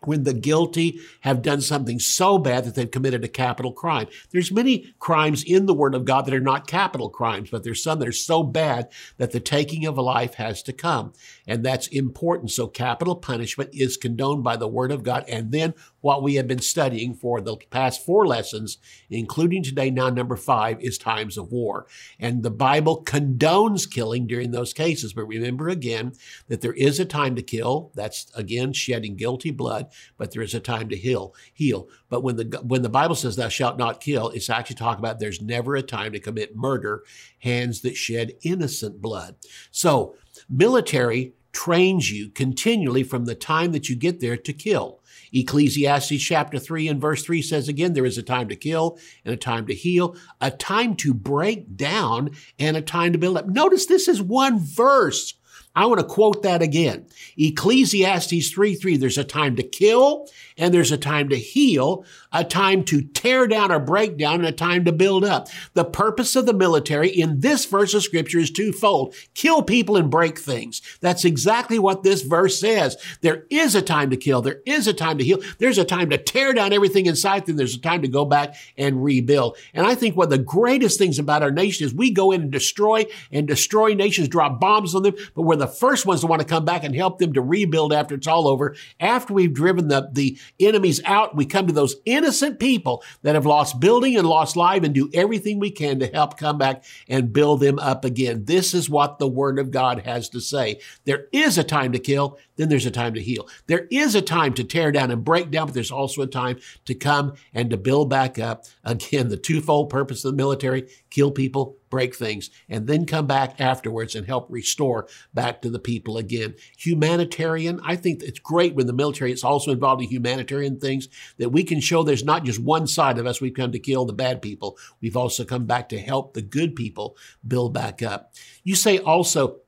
when 0.01 0.23
the 0.23 0.33
guilty 0.33 0.99
have 1.21 1.41
done 1.41 1.61
something 1.61 1.99
so 1.99 2.37
bad 2.37 2.63
that 2.63 2.75
they've 2.75 2.89
committed 2.89 3.23
a 3.23 3.27
capital 3.27 3.71
crime. 3.71 4.07
There's 4.31 4.51
many 4.51 4.93
crimes 4.99 5.43
in 5.43 5.65
the 5.65 5.73
Word 5.73 5.93
of 5.93 6.05
God 6.05 6.25
that 6.25 6.33
are 6.33 6.39
not 6.39 6.67
capital 6.67 7.09
crimes, 7.09 7.49
but 7.49 7.63
there's 7.63 7.83
some 7.83 7.99
that 7.99 8.07
are 8.07 8.13
so 8.13 8.43
bad 8.43 8.89
that 9.17 9.31
the 9.31 9.39
taking 9.39 9.85
of 9.85 9.97
a 9.97 10.01
life 10.01 10.35
has 10.35 10.63
to 10.63 10.73
come. 10.73 11.13
And 11.47 11.65
that's 11.65 11.87
important. 11.87 12.51
So 12.51 12.67
capital 12.67 13.15
punishment 13.15 13.71
is 13.73 13.97
condoned 13.97 14.43
by 14.43 14.55
the 14.55 14.67
Word 14.67 14.91
of 14.91 15.03
God. 15.03 15.25
And 15.27 15.51
then 15.51 15.73
what 16.01 16.23
we 16.23 16.35
have 16.35 16.47
been 16.47 16.59
studying 16.59 17.13
for 17.13 17.41
the 17.41 17.57
past 17.69 18.05
four 18.05 18.25
lessons, 18.25 18.77
including 19.09 19.63
today, 19.63 19.89
now 19.89 20.09
number 20.09 20.37
five, 20.37 20.79
is 20.81 20.97
times 20.97 21.37
of 21.37 21.51
war. 21.51 21.87
And 22.19 22.43
the 22.43 22.51
Bible 22.51 23.03
condones 23.03 23.89
killing 23.89 24.27
during 24.27 24.51
those 24.51 24.73
cases. 24.73 25.13
But 25.13 25.25
remember 25.25 25.67
again 25.67 26.13
that 26.47 26.61
there 26.61 26.73
is 26.73 26.99
a 26.99 27.05
time 27.05 27.35
to 27.35 27.41
kill. 27.41 27.91
That's 27.95 28.31
again 28.33 28.71
shedding 28.71 29.17
guilty 29.17 29.51
blood 29.51 29.88
but 30.17 30.31
there 30.31 30.41
is 30.41 30.53
a 30.53 30.59
time 30.59 30.89
to 30.89 30.95
heal. 30.95 31.33
Heal. 31.53 31.87
But 32.09 32.23
when 32.23 32.35
the 32.35 32.61
when 32.63 32.81
the 32.81 32.89
Bible 32.89 33.15
says 33.15 33.35
thou 33.35 33.49
shalt 33.49 33.77
not 33.77 34.01
kill, 34.01 34.29
it's 34.29 34.49
actually 34.49 34.75
talking 34.77 34.99
about 34.99 35.19
there's 35.19 35.41
never 35.41 35.75
a 35.75 35.81
time 35.81 36.11
to 36.13 36.19
commit 36.19 36.55
murder, 36.55 37.03
hands 37.39 37.81
that 37.81 37.95
shed 37.95 38.33
innocent 38.43 39.01
blood. 39.01 39.35
So 39.71 40.15
military 40.49 41.33
trains 41.51 42.11
you 42.11 42.29
continually 42.29 43.03
from 43.03 43.25
the 43.25 43.35
time 43.35 43.71
that 43.71 43.89
you 43.89 43.95
get 43.95 44.19
there 44.19 44.37
to 44.37 44.53
kill. 44.53 44.99
Ecclesiastes 45.33 46.21
chapter 46.21 46.59
3 46.59 46.87
and 46.87 47.01
verse 47.01 47.23
3 47.23 47.41
says 47.41 47.67
again, 47.67 47.93
there 47.93 48.05
is 48.05 48.17
a 48.17 48.23
time 48.23 48.47
to 48.49 48.55
kill 48.55 48.97
and 49.25 49.33
a 49.33 49.37
time 49.37 49.67
to 49.67 49.73
heal, 49.73 50.15
a 50.41 50.51
time 50.51 50.95
to 50.95 51.13
break 51.13 51.75
down 51.75 52.31
and 52.57 52.77
a 52.77 52.81
time 52.81 53.11
to 53.13 53.19
build 53.19 53.37
up. 53.37 53.47
Notice 53.47 53.85
this 53.85 54.07
is 54.07 54.21
one 54.21 54.59
verse. 54.59 55.35
I 55.79 55.85
want 55.85 56.01
to 56.01 56.05
quote 56.05 56.43
that 56.43 56.61
again. 56.61 57.05
Ecclesiastes 57.37 58.51
3 58.51 58.75
3, 58.75 58.97
there's 58.97 59.17
a 59.17 59.23
time 59.23 59.55
to 59.55 59.63
kill 59.63 60.27
and 60.59 60.73
there's 60.73 60.91
a 60.91 60.97
time 60.97 61.29
to 61.29 61.37
heal, 61.37 62.05
a 62.33 62.43
time 62.43 62.83
to 62.83 63.01
tear 63.01 63.47
down 63.47 63.71
or 63.71 63.79
break 63.79 64.17
down, 64.17 64.35
and 64.35 64.45
a 64.45 64.51
time 64.51 64.85
to 64.85 64.91
build 64.91 65.23
up. 65.23 65.47
The 65.73 65.85
purpose 65.85 66.35
of 66.35 66.45
the 66.45 66.53
military 66.53 67.09
in 67.09 67.39
this 67.39 67.65
verse 67.65 67.93
of 67.93 68.03
scripture 68.03 68.39
is 68.39 68.51
twofold 68.51 69.15
kill 69.33 69.63
people 69.63 69.95
and 69.95 70.11
break 70.11 70.37
things. 70.37 70.81
That's 70.99 71.23
exactly 71.23 71.79
what 71.79 72.03
this 72.03 72.21
verse 72.21 72.59
says. 72.59 72.97
There 73.21 73.45
is 73.49 73.73
a 73.73 73.81
time 73.81 74.09
to 74.09 74.17
kill, 74.17 74.41
there 74.41 74.61
is 74.65 74.85
a 74.85 74.93
time 74.93 75.17
to 75.17 75.23
heal, 75.23 75.39
there's 75.57 75.77
a 75.77 75.85
time 75.85 76.09
to 76.09 76.17
tear 76.17 76.53
down 76.53 76.73
everything 76.73 77.05
inside, 77.05 77.45
then 77.45 77.55
there's 77.55 77.75
a 77.75 77.81
time 77.81 78.01
to 78.01 78.09
go 78.09 78.25
back 78.25 78.55
and 78.77 79.03
rebuild. 79.03 79.57
And 79.73 79.87
I 79.87 79.95
think 79.95 80.17
one 80.17 80.25
of 80.25 80.31
the 80.31 80.37
greatest 80.39 80.99
things 80.99 81.19
about 81.19 81.41
our 81.41 81.51
nation 81.51 81.85
is 81.85 81.93
we 81.93 82.11
go 82.11 82.31
in 82.31 82.41
and 82.41 82.51
destroy 82.51 83.05
and 83.31 83.47
destroy 83.47 83.93
nations, 83.93 84.27
drop 84.27 84.59
bombs 84.59 84.93
on 84.93 85.03
them, 85.03 85.15
but 85.33 85.43
we're 85.43 85.55
the 85.55 85.67
first 85.69 86.05
ones 86.05 86.21
to 86.21 86.27
want 86.27 86.41
to 86.41 86.47
come 86.47 86.65
back 86.65 86.83
and 86.83 86.95
help 86.95 87.19
them 87.19 87.33
to 87.33 87.41
rebuild 87.41 87.93
after 87.93 88.15
it's 88.15 88.27
all 88.27 88.47
over. 88.47 88.75
After 88.99 89.33
we've 89.33 89.53
driven 89.53 89.87
the, 89.87 90.09
the 90.11 90.37
enemies 90.59 91.01
out, 91.05 91.35
we 91.35 91.45
come 91.45 91.67
to 91.67 91.73
those 91.73 91.95
innocent 92.05 92.59
people 92.59 93.03
that 93.21 93.35
have 93.35 93.45
lost 93.45 93.79
building 93.79 94.17
and 94.17 94.27
lost 94.27 94.55
life 94.55 94.83
and 94.83 94.93
do 94.93 95.09
everything 95.13 95.59
we 95.59 95.71
can 95.71 95.99
to 95.99 96.07
help 96.07 96.37
come 96.37 96.57
back 96.57 96.83
and 97.07 97.33
build 97.33 97.59
them 97.59 97.79
up 97.79 98.03
again. 98.03 98.45
This 98.45 98.73
is 98.73 98.89
what 98.89 99.19
the 99.19 99.27
word 99.27 99.59
of 99.59 99.71
God 99.71 99.99
has 99.99 100.29
to 100.29 100.41
say. 100.41 100.79
There 101.05 101.27
is 101.31 101.57
a 101.57 101.63
time 101.63 101.91
to 101.93 101.99
kill, 101.99 102.37
then 102.59 102.67
there's 102.67 102.85
a 102.85 102.91
time 102.91 103.13
to 103.13 103.21
heal. 103.21 103.47
There 103.67 103.87
is 103.89 104.15
a 104.15 104.21
time 104.21 104.53
to 104.55 104.65
tear 104.65 104.91
down 104.91 105.11
and 105.11 105.23
break 105.23 105.49
down, 105.49 105.67
but 105.67 105.73
there's 105.73 105.91
also 105.91 106.21
a 106.21 106.27
time 106.27 106.59
to 106.85 106.93
come 106.93 107.35
and 107.53 107.69
to 107.69 107.77
build 107.77 108.09
back 108.09 108.37
up. 108.37 108.65
Again, 108.83 109.29
the 109.29 109.37
twofold 109.37 109.89
purpose 109.89 110.25
of 110.25 110.33
the 110.33 110.37
military, 110.37 110.89
kill 111.09 111.31
people, 111.31 111.77
break 111.89 112.15
things, 112.15 112.49
and 112.67 112.85
then 112.85 113.05
come 113.05 113.27
back 113.27 113.61
afterwards 113.61 114.13
and 114.13 114.27
help 114.27 114.47
restore 114.49 115.07
back 115.33 115.61
to 115.61 115.69
the 115.69 115.79
people 115.79 116.17
again. 116.17 116.53
Humanitarian, 116.77 117.79
I 117.83 117.95
think 117.95 118.21
it's 118.21 118.39
great 118.39 118.75
when 118.75 118.87
the 118.87 118.93
military 118.93 119.31
is 119.31 119.43
also 119.43 119.71
involved 119.71 120.01
in 120.01 120.09
humanitarian 120.09 120.79
things 120.79 121.07
that 121.37 121.49
we 121.49 121.63
can 121.63 121.79
show 121.79 122.03
there's 122.03 122.23
not 122.23 122.43
just 122.43 122.59
one 122.59 122.87
side 122.87 123.17
of 123.17 123.25
us 123.25 123.41
we've 123.41 123.53
come 123.53 123.71
to 123.71 123.79
kill 123.79 124.05
the 124.05 124.13
bad 124.13 124.41
people. 124.41 124.77
We've 125.01 125.17
also 125.17 125.45
come 125.45 125.65
back 125.65 125.89
to 125.89 125.99
help 125.99 126.33
the 126.33 126.41
good 126.41 126.75
people 126.75 127.17
build 127.47 127.73
back 127.73 128.03
up. 128.03 128.33
You 128.63 128.75
say 128.75 128.99
also, 128.99 129.61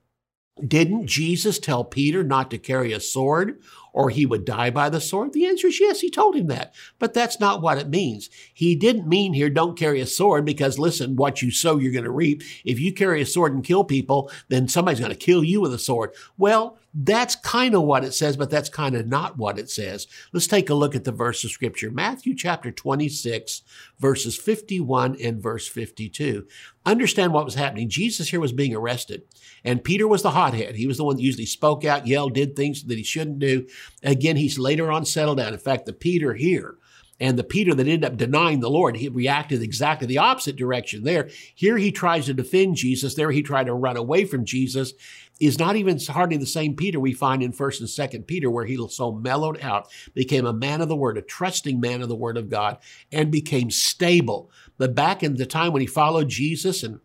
didn't 0.68 1.08
Jesus 1.08 1.60
tell 1.60 1.84
Peter 1.84 2.24
not 2.24 2.52
to 2.52 2.58
carry 2.58 2.94
a 2.94 3.00
sword 3.00 3.60
or 3.94 4.10
he 4.10 4.26
would 4.26 4.46
die 4.46 4.70
by 4.70 4.90
the 4.90 5.02
sword? 5.02 5.34
The 5.34 5.46
answer 5.46 5.68
is 5.68 5.80
yes, 5.80 6.02
he 6.02 6.10
told 6.10 6.36
him 6.36 6.48
that. 6.48 6.74
But 7.00 7.14
that's 7.14 7.40
not 7.40 7.62
what 7.62 7.78
it 7.78 7.90
means. 7.90 8.30
He 8.54 8.76
didn't 8.76 9.08
mean 9.08 9.34
here, 9.34 9.50
don't 9.50 9.78
carry 9.78 10.00
a 10.02 10.06
sword 10.06 10.46
because 10.46 10.80
listen, 10.80 11.16
what 11.16 11.42
you 11.42 11.52
sow, 11.52 11.78
you're 11.78 11.92
going 11.92 12.04
to 12.04 12.12
reap. 12.12 12.44
If 12.64 12.80
you 12.80 12.94
carry 12.94 13.22
a 13.22 13.26
sword 13.26 13.54
and 13.54 13.64
kill 13.64 13.84
people, 13.84 14.32
then 14.50 14.68
somebody's 14.68 15.00
going 15.00 15.12
to 15.12 15.18
kill 15.18 15.44
you 15.44 15.62
with 15.62 15.74
a 15.74 15.80
sword. 15.80 16.12
Well, 16.38 16.78
that's 16.94 17.38
kind 17.38 17.74
of 17.74 17.84
what 17.84 18.04
it 18.04 18.14
says, 18.14 18.36
but 18.36 18.50
that's 18.50 18.68
kind 18.68 18.96
of 18.96 19.08
not 19.08 19.38
what 19.38 19.58
it 19.58 19.70
says. 19.70 20.08
Let's 20.34 20.48
take 20.48 20.70
a 20.70 20.74
look 20.74 20.94
at 20.94 21.06
the 21.06 21.12
verse 21.12 21.44
of 21.44 21.52
scripture. 21.52 21.90
Matthew 21.90 22.36
chapter 22.36 22.70
26, 22.70 23.62
verses 23.98 24.38
51 24.38 25.16
and 25.22 25.42
verse 25.42 25.68
52. 25.68 26.46
Understand 26.86 27.32
what 27.32 27.46
was 27.46 27.56
happening. 27.56 27.88
Jesus 27.88 28.30
here 28.30 28.40
was 28.40 28.52
being 28.52 28.76
arrested, 28.76 29.22
and 29.64 29.84
Peter 29.84 30.08
was 30.08 30.24
the 30.24 30.32
hothead. 30.32 30.76
He 30.76 30.88
was 30.88 30.98
the 30.98 31.06
one 31.06 31.16
that 31.16 31.22
usually 31.22 31.46
spoke 31.46 31.86
out, 31.86 32.08
yelled, 32.08 32.34
did 32.34 32.56
things 32.56 32.84
that 32.84 32.98
he 32.98 33.04
shouldn't 33.04 33.40
do. 33.40 33.68
Again, 34.04 34.36
he's 34.36 34.60
later 34.60 34.92
on 34.92 35.06
settled 35.06 35.38
down. 35.38 35.54
In 35.54 35.60
fact, 35.60 35.86
the 35.86 35.94
Peter 35.94 36.34
here 36.34 36.78
And 37.22 37.38
the 37.38 37.44
Peter 37.44 37.76
that 37.76 37.88
ended 37.88 38.04
up 38.04 38.18
denying 38.18 38.62
the 38.62 38.70
Lord, 38.70 38.98
he 38.98 39.08
reacted 39.08 39.62
exactly 39.62 40.08
the 40.08 40.18
opposite 40.18 40.56
direction 40.56 41.04
there. 41.04 41.30
Here 41.54 41.78
he 41.78 41.92
tries 41.92 42.26
to 42.26 42.34
defend 42.34 42.78
Jesus. 42.78 43.14
There 43.14 43.30
he 43.30 43.44
tried 43.44 43.68
to 43.68 43.76
run 43.76 43.96
away 43.96 44.26
from 44.26 44.44
Jesus. 44.44 44.94
Is 45.40 45.60
not 45.60 45.76
even 45.76 46.00
hardly 46.00 46.38
the 46.38 46.48
same 46.48 46.76
Peter 46.76 47.00
we 47.00 47.14
find 47.14 47.44
in 47.44 47.52
First 47.52 47.80
and 47.80 47.90
Second 47.90 48.26
Peter, 48.26 48.50
where 48.50 48.66
he 48.66 48.76
so 48.90 49.12
mellowed 49.12 49.62
out, 49.62 49.88
became 50.16 50.48
a 50.48 50.54
man 50.54 50.82
of 50.82 50.90
the 50.90 50.96
Word, 50.96 51.18
a 51.18 51.22
trusting 51.22 51.80
man 51.80 52.02
of 52.02 52.10
the 52.10 52.16
Word 52.16 52.38
of 52.38 52.50
God, 52.50 52.80
and 53.12 53.32
became 53.32 53.70
stable. 53.70 54.50
But 54.80 54.96
back 54.96 55.22
in 55.22 55.36
the 55.36 55.46
time 55.46 55.74
when 55.74 55.82
he 55.82 55.88
followed 55.88 56.28
Jesus 56.28 56.82
and 56.82 57.02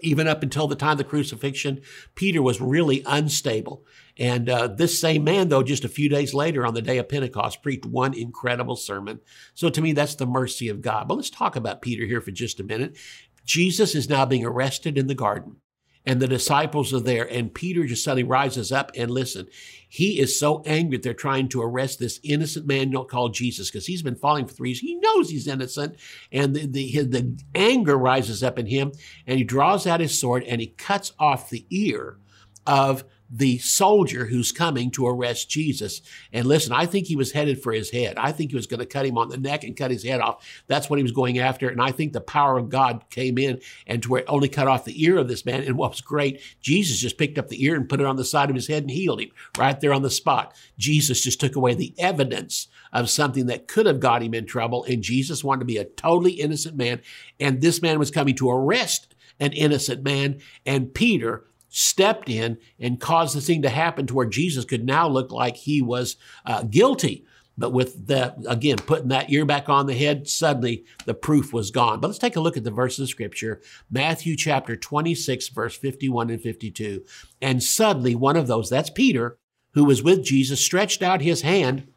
even 0.00 0.28
up 0.28 0.42
until 0.42 0.66
the 0.66 0.76
time 0.76 0.92
of 0.92 0.98
the 0.98 1.04
crucifixion, 1.04 1.82
Peter 2.14 2.40
was 2.42 2.60
really 2.60 3.02
unstable. 3.06 3.84
And 4.18 4.48
uh, 4.48 4.68
this 4.68 4.98
same 4.98 5.24
man, 5.24 5.48
though, 5.48 5.62
just 5.62 5.84
a 5.84 5.88
few 5.88 6.08
days 6.08 6.32
later 6.32 6.64
on 6.64 6.74
the 6.74 6.82
day 6.82 6.98
of 6.98 7.08
Pentecost, 7.08 7.62
preached 7.62 7.84
one 7.84 8.14
incredible 8.14 8.76
sermon. 8.76 9.20
So 9.54 9.68
to 9.68 9.82
me, 9.82 9.92
that's 9.92 10.14
the 10.14 10.26
mercy 10.26 10.68
of 10.68 10.80
God. 10.80 11.08
But 11.08 11.16
let's 11.16 11.30
talk 11.30 11.56
about 11.56 11.82
Peter 11.82 12.06
here 12.06 12.20
for 12.20 12.30
just 12.30 12.60
a 12.60 12.64
minute. 12.64 12.96
Jesus 13.44 13.94
is 13.94 14.08
now 14.08 14.24
being 14.24 14.44
arrested 14.44 14.96
in 14.96 15.06
the 15.06 15.14
garden 15.14 15.56
and 16.06 16.22
the 16.22 16.28
disciples 16.28 16.94
are 16.94 17.00
there 17.00 17.30
and 17.30 17.52
peter 17.52 17.84
just 17.84 18.04
suddenly 18.04 18.22
rises 18.22 18.70
up 18.70 18.92
and 18.94 19.10
listen 19.10 19.46
he 19.88 20.20
is 20.20 20.38
so 20.38 20.62
angry 20.64 20.96
that 20.96 21.02
they're 21.02 21.12
trying 21.12 21.48
to 21.48 21.60
arrest 21.60 21.98
this 21.98 22.20
innocent 22.22 22.66
man 22.66 22.92
called 23.08 23.34
jesus 23.34 23.70
because 23.70 23.86
he's 23.86 24.02
been 24.02 24.14
falling 24.14 24.46
for 24.46 24.54
three 24.54 24.70
years 24.70 24.78
he 24.78 24.94
knows 24.96 25.28
he's 25.28 25.48
innocent 25.48 25.96
and 26.32 26.54
the, 26.54 26.66
the, 26.66 27.02
the 27.02 27.38
anger 27.54 27.98
rises 27.98 28.42
up 28.42 28.58
in 28.58 28.66
him 28.66 28.92
and 29.26 29.36
he 29.36 29.44
draws 29.44 29.86
out 29.86 30.00
his 30.00 30.18
sword 30.18 30.44
and 30.44 30.60
he 30.60 30.68
cuts 30.68 31.12
off 31.18 31.50
the 31.50 31.66
ear 31.70 32.18
of 32.66 33.04
the 33.28 33.58
soldier 33.58 34.26
who's 34.26 34.52
coming 34.52 34.90
to 34.92 35.06
arrest 35.06 35.50
Jesus. 35.50 36.00
And 36.32 36.46
listen, 36.46 36.72
I 36.72 36.86
think 36.86 37.06
he 37.06 37.16
was 37.16 37.32
headed 37.32 37.62
for 37.62 37.72
his 37.72 37.90
head. 37.90 38.16
I 38.16 38.32
think 38.32 38.50
he 38.50 38.56
was 38.56 38.66
going 38.66 38.80
to 38.80 38.86
cut 38.86 39.06
him 39.06 39.18
on 39.18 39.28
the 39.28 39.36
neck 39.36 39.64
and 39.64 39.76
cut 39.76 39.90
his 39.90 40.04
head 40.04 40.20
off. 40.20 40.46
That's 40.66 40.88
what 40.88 40.98
he 40.98 41.02
was 41.02 41.12
going 41.12 41.38
after. 41.38 41.68
And 41.68 41.80
I 41.80 41.90
think 41.90 42.12
the 42.12 42.20
power 42.20 42.56
of 42.56 42.68
God 42.68 43.04
came 43.10 43.38
in 43.38 43.60
and 43.86 44.02
to 44.02 44.10
where 44.10 44.20
it 44.20 44.26
only 44.28 44.48
cut 44.48 44.68
off 44.68 44.84
the 44.84 45.02
ear 45.02 45.16
of 45.18 45.28
this 45.28 45.44
man. 45.44 45.64
And 45.64 45.76
what 45.76 45.90
was 45.90 46.00
great, 46.00 46.40
Jesus 46.60 47.00
just 47.00 47.18
picked 47.18 47.38
up 47.38 47.48
the 47.48 47.62
ear 47.64 47.74
and 47.74 47.88
put 47.88 48.00
it 48.00 48.06
on 48.06 48.16
the 48.16 48.24
side 48.24 48.48
of 48.48 48.56
his 48.56 48.68
head 48.68 48.82
and 48.82 48.90
healed 48.90 49.20
him 49.20 49.30
right 49.58 49.80
there 49.80 49.92
on 49.92 50.02
the 50.02 50.10
spot. 50.10 50.54
Jesus 50.78 51.20
just 51.20 51.40
took 51.40 51.56
away 51.56 51.74
the 51.74 51.94
evidence 51.98 52.68
of 52.92 53.10
something 53.10 53.46
that 53.46 53.68
could 53.68 53.86
have 53.86 54.00
got 54.00 54.22
him 54.22 54.34
in 54.34 54.46
trouble. 54.46 54.84
And 54.84 55.02
Jesus 55.02 55.42
wanted 55.42 55.60
to 55.60 55.66
be 55.66 55.78
a 55.78 55.84
totally 55.84 56.32
innocent 56.32 56.76
man. 56.76 57.00
And 57.40 57.60
this 57.60 57.82
man 57.82 57.98
was 57.98 58.10
coming 58.10 58.36
to 58.36 58.50
arrest 58.50 59.14
an 59.40 59.52
innocent 59.52 60.02
man. 60.02 60.40
And 60.64 60.94
Peter 60.94 61.44
stepped 61.76 62.30
in 62.30 62.56
and 62.80 62.98
caused 62.98 63.36
the 63.36 63.40
thing 63.40 63.60
to 63.60 63.68
happen 63.68 64.06
to 64.06 64.14
where 64.14 64.26
Jesus 64.26 64.64
could 64.64 64.82
now 64.82 65.06
look 65.06 65.30
like 65.30 65.56
he 65.56 65.82
was 65.82 66.16
uh, 66.46 66.62
guilty. 66.62 67.26
But 67.58 67.70
with 67.70 68.06
that, 68.06 68.38
again, 68.48 68.78
putting 68.78 69.08
that 69.08 69.30
ear 69.30 69.44
back 69.44 69.68
on 69.68 69.84
the 69.84 69.94
head, 69.94 70.26
suddenly 70.26 70.84
the 71.04 71.12
proof 71.12 71.52
was 71.52 71.70
gone. 71.70 72.00
But 72.00 72.08
let's 72.08 72.18
take 72.18 72.36
a 72.36 72.40
look 72.40 72.56
at 72.56 72.64
the 72.64 72.70
verse 72.70 72.98
of 72.98 73.10
scripture 73.10 73.60
Matthew 73.90 74.36
chapter 74.36 74.74
26, 74.74 75.48
verse 75.48 75.76
51 75.76 76.30
and 76.30 76.40
52. 76.40 77.04
And 77.42 77.62
suddenly 77.62 78.14
one 78.14 78.36
of 78.36 78.46
those, 78.46 78.70
that's 78.70 78.90
Peter, 78.90 79.36
who 79.74 79.84
was 79.84 80.02
with 80.02 80.24
Jesus, 80.24 80.60
stretched 80.60 81.02
out 81.02 81.20
his 81.20 81.42
hand 81.42 81.88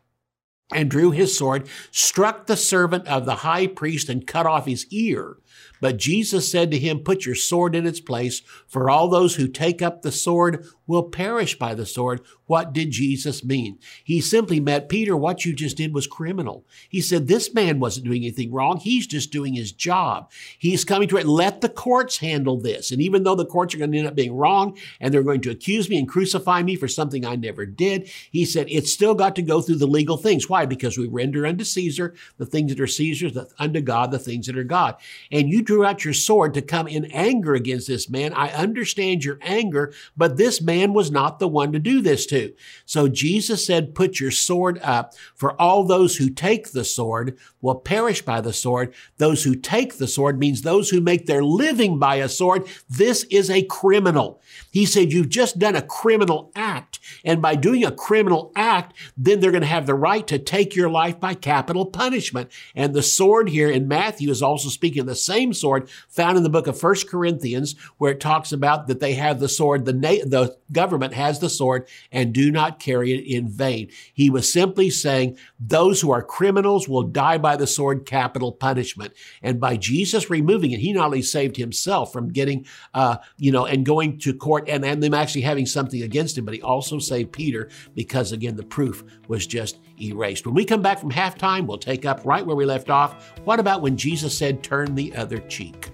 and 0.74 0.92
drew 0.92 1.12
his 1.12 1.38
sword, 1.38 1.70
struck 1.92 2.48
the 2.48 2.58
servant 2.58 3.08
of 3.08 3.26
the 3.26 3.36
high 3.36 3.68
priest, 3.68 4.10
and 4.10 4.28
cut 4.28 4.46
off 4.46 4.66
his 4.66 4.86
ear. 4.92 5.38
But 5.82 5.98
Jesus 5.98 6.52
said 6.52 6.72
to 6.72 6.78
him, 6.78 7.00
Put 7.00 7.26
your 7.26 7.36
sword 7.36 7.76
in 7.76 7.86
its 7.86 8.00
place, 8.00 8.42
for 8.68 8.90
all 8.90 9.08
those 9.08 9.36
who 9.36 9.48
take 9.48 9.82
up 9.82 10.02
the 10.02 10.12
sword 10.12 10.66
will 10.90 11.04
perish 11.04 11.58
by 11.58 11.76
the 11.76 11.86
sword. 11.86 12.20
What 12.48 12.74
did 12.74 12.90
Jesus 12.90 13.46
mean? 13.46 13.78
He 14.04 14.20
simply 14.22 14.60
met 14.60 14.90
Peter, 14.90 15.16
what 15.16 15.46
you 15.46 15.54
just 15.54 15.78
did 15.78 15.94
was 15.94 16.08
criminal. 16.08 16.66
He 16.90 17.00
said, 17.00 17.28
This 17.28 17.54
man 17.54 17.80
wasn't 17.80 18.08
doing 18.08 18.24
anything 18.24 18.52
wrong. 18.52 18.78
He's 18.78 19.06
just 19.06 19.32
doing 19.32 19.54
his 19.54 19.72
job. 19.72 20.32
He's 20.58 20.84
coming 20.84 21.08
to 21.10 21.18
it. 21.18 21.28
Let 21.28 21.62
the 21.62 21.70
courts 21.70 22.18
handle 22.18 22.60
this. 22.60 22.92
And 22.92 23.02
even 23.02 23.22
though 23.22 23.36
the 23.36 23.46
courts 23.46 23.76
are 23.76 23.78
going 23.78 23.92
to 23.92 24.00
end 24.00 24.08
up 24.08 24.16
being 24.16 24.36
wrong 24.36 24.78
and 25.00 25.14
they're 25.14 25.22
going 25.22 25.42
to 25.42 25.52
accuse 25.52 25.90
me 25.90 26.00
and 26.00 26.10
crucify 26.10 26.64
me 26.64 26.76
for 26.76 26.88
something 26.88 27.24
I 27.24 27.36
never 27.36 27.68
did, 27.68 28.10
he 28.32 28.44
said, 28.44 28.66
It's 28.70 28.92
still 28.92 29.14
got 29.14 29.36
to 29.36 29.44
go 29.44 29.62
through 29.62 29.78
the 29.78 29.86
legal 29.86 30.18
things. 30.18 30.50
Why? 30.50 30.66
Because 30.66 30.98
we 30.98 31.08
render 31.08 31.46
unto 31.46 31.64
Caesar 31.64 32.16
the 32.38 32.48
things 32.48 32.72
that 32.72 32.82
are 32.82 32.88
Caesar's, 32.88 33.38
unto 33.60 33.82
God 33.82 34.10
the 34.10 34.18
things 34.18 34.48
that 34.48 34.58
are 34.58 34.64
God. 34.64 34.96
And 35.32 35.50
you 35.50 35.62
drew 35.70 35.86
out 35.86 36.04
your 36.04 36.16
sword 36.16 36.52
to 36.56 36.64
come 36.64 36.88
in 36.88 37.06
anger 37.12 37.54
against 37.54 37.86
this 37.86 38.10
man. 38.10 38.34
I 38.34 38.50
understand 38.50 39.24
your 39.24 39.38
anger, 39.44 39.94
but 40.18 40.36
this 40.36 40.64
man 40.64 40.94
was 40.94 41.12
not 41.12 41.38
the 41.38 41.48
one 41.48 41.72
to 41.74 41.78
do 41.78 42.02
this 42.02 42.26
to. 42.26 42.56
So 42.88 43.08
Jesus 43.08 43.68
said, 43.68 43.94
put 43.94 44.20
your 44.20 44.32
sword 44.32 44.80
up 44.82 45.14
for 45.36 45.54
all 45.62 45.84
those 45.84 46.18
who 46.18 46.32
take 46.32 46.72
the 46.72 46.84
sword 46.84 47.38
will 47.62 47.76
perish 47.76 48.24
by 48.24 48.42
the 48.42 48.52
sword. 48.52 48.96
Those 49.18 49.44
who 49.44 49.54
take 49.54 50.00
the 50.00 50.08
sword 50.08 50.40
means 50.40 50.64
those 50.64 50.90
who 50.90 51.02
make 51.02 51.28
their 51.28 51.44
living 51.44 52.00
by 52.00 52.16
a 52.16 52.30
sword. 52.30 52.68
This 52.90 53.26
is 53.26 53.52
a 53.52 53.62
criminal. 53.62 54.42
He 54.72 54.88
said, 54.88 55.12
you've 55.12 55.30
just 55.30 55.60
done 55.60 55.76
a 55.76 55.84
criminal 55.84 56.52
act. 56.56 57.00
And 57.24 57.44
by 57.44 57.56
doing 57.56 57.86
a 57.86 57.92
criminal 57.92 58.52
act, 58.56 58.96
then 59.16 59.40
they're 59.40 59.52
going 59.52 59.62
to 59.62 59.68
have 59.68 59.86
the 59.86 59.94
right 59.94 60.26
to 60.28 60.40
take 60.40 60.76
your 60.76 60.90
life 60.90 61.20
by 61.20 61.36
capital 61.36 61.86
punishment. 61.86 62.50
And 62.74 62.94
the 62.94 63.04
sword 63.04 63.50
here 63.50 63.70
in 63.70 63.88
Matthew 63.88 64.32
is 64.32 64.42
also 64.42 64.70
speaking 64.70 65.06
the 65.06 65.16
same 65.16 65.54
sword 65.60 65.90
found 66.08 66.38
in 66.38 66.44
the 66.44 66.50
book 66.50 66.68
of 66.68 66.80
First 66.80 67.10
Corinthians, 67.10 67.76
where 67.98 68.12
it 68.12 68.20
talks 68.20 68.52
about 68.52 68.88
that 68.88 69.00
they 69.00 69.14
have 69.14 69.40
the 69.40 69.50
sword, 69.50 69.86
the, 69.86 69.94
na- 69.94 70.26
the 70.26 70.58
government 70.72 71.14
has 71.14 71.40
the 71.40 71.50
sword, 71.50 71.88
and 72.12 72.34
do 72.34 72.52
not 72.52 72.80
carry 72.80 73.14
it 73.14 73.26
in 73.26 73.48
vain. 73.48 73.90
He 74.14 74.30
was 74.30 74.52
simply 74.52 74.90
saying 74.90 75.38
those 75.60 76.02
who 76.02 76.12
are 76.12 76.24
criminals 76.24 76.88
will 76.88 77.04
die 77.04 77.38
by 77.38 77.56
the 77.56 77.68
sword, 77.68 78.06
capital 78.06 78.52
punishment. 78.52 79.14
And 79.42 79.60
by 79.60 79.78
Jesus 79.78 80.30
removing 80.30 80.72
it, 80.72 80.80
he 80.80 80.94
not 80.94 81.06
only 81.06 81.22
saved 81.22 81.58
himself 81.58 82.14
from 82.14 82.30
getting, 82.30 82.66
uh, 82.94 83.18
you 83.38 83.52
know, 83.52 83.66
and 83.66 83.86
going 83.86 84.20
to 84.20 84.34
court 84.34 84.70
and, 84.70 84.86
and 84.86 85.02
them 85.02 85.14
actually 85.14 85.42
having 85.42 85.66
something 85.66 86.02
against 86.02 86.38
him, 86.38 86.46
but 86.46 86.54
he 86.54 86.62
also 86.62 87.00
saved 87.00 87.32
Peter 87.32 87.70
because, 87.96 88.32
again, 88.32 88.56
the 88.56 88.64
proof 88.64 89.04
was 89.28 89.46
just 89.48 89.80
erased. 90.02 90.46
When 90.46 90.56
we 90.56 90.66
come 90.66 90.82
back 90.82 91.00
from 91.00 91.12
halftime, 91.12 91.66
we'll 91.66 91.78
take 91.78 92.06
up 92.06 92.26
right 92.26 92.46
where 92.46 92.56
we 92.56 92.66
left 92.66 92.90
off. 92.90 93.38
What 93.44 93.60
about 93.60 93.82
when 93.82 93.98
Jesus 93.98 94.38
said, 94.38 94.64
turn 94.64 94.96
the 94.96 95.16
other 95.16 95.40
cheek? 95.50 95.90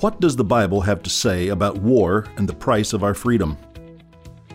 What 0.00 0.20
does 0.20 0.36
the 0.36 0.44
Bible 0.44 0.80
have 0.82 1.02
to 1.02 1.10
say 1.10 1.48
about 1.48 1.78
war 1.78 2.26
and 2.36 2.48
the 2.48 2.54
price 2.54 2.92
of 2.92 3.02
our 3.02 3.14
freedom? 3.14 3.58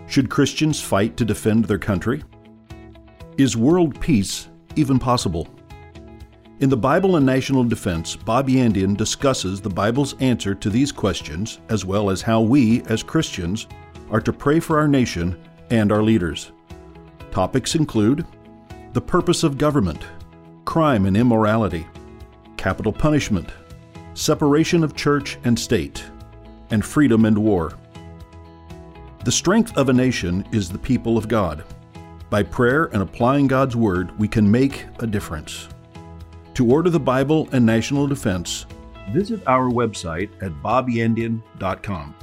Should 0.08 0.30
Christians 0.30 0.80
fight 0.80 1.18
to 1.18 1.26
defend 1.26 1.66
their 1.66 1.80
country? 1.80 2.24
Is 3.38 3.58
world 3.58 4.00
peace 4.00 4.48
even 4.76 5.00
possible? 5.00 5.48
In 6.60 6.70
the 6.70 6.78
Bible 6.78 7.18
and 7.18 7.26
National 7.26 7.64
Defense, 7.64 8.16
Bob 8.16 8.48
Yandian 8.48 8.96
discusses 8.96 9.60
the 9.60 9.70
Bible's 9.70 10.16
answer 10.22 10.56
to 10.56 10.70
these 10.70 10.92
questions, 10.92 11.60
as 11.68 11.84
well 11.84 12.10
as 12.10 12.22
how 12.22 12.40
we, 12.40 12.84
as 12.84 13.04
Christians, 13.04 13.68
are 14.12 14.22
to 14.22 14.32
pray 14.32 14.60
for 14.62 14.78
our 14.78 14.88
nation 14.88 15.38
and 15.72 15.92
our 15.92 16.04
leaders. 16.04 16.52
Topics 17.32 17.76
include 17.76 18.26
the 18.94 19.02
purpose 19.02 19.44
of 19.44 19.58
government, 19.58 20.06
crime 20.64 21.06
and 21.08 21.18
immorality, 21.18 21.88
capital 22.64 22.94
punishment, 22.94 23.50
separation 24.14 24.86
of 24.86 24.96
church 24.96 25.38
and 25.44 25.60
state, 25.60 26.02
and 26.70 26.86
freedom 26.86 27.26
and 27.26 27.38
war. 27.38 27.74
The 29.26 29.34
strength 29.34 29.76
of 29.76 29.90
a 29.90 29.94
nation 29.94 30.48
is 30.54 30.70
the 30.70 30.78
people 30.78 31.18
of 31.18 31.28
God. 31.28 31.66
By 32.30 32.44
prayer 32.44 32.86
and 32.94 33.02
applying 33.02 33.48
God's 33.48 33.76
Word, 33.76 34.18
we 34.18 34.30
can 34.30 34.50
make 34.50 34.86
a 35.00 35.08
difference. 35.08 35.68
To 36.54 36.72
order 36.72 36.90
the 36.90 37.02
Bible 37.02 37.50
and 37.52 37.66
National 37.66 38.08
Defense, 38.08 38.66
visit 39.12 39.46
our 39.46 39.70
website 39.70 40.30
at 40.42 40.54
bobyandian.com. 40.64 42.16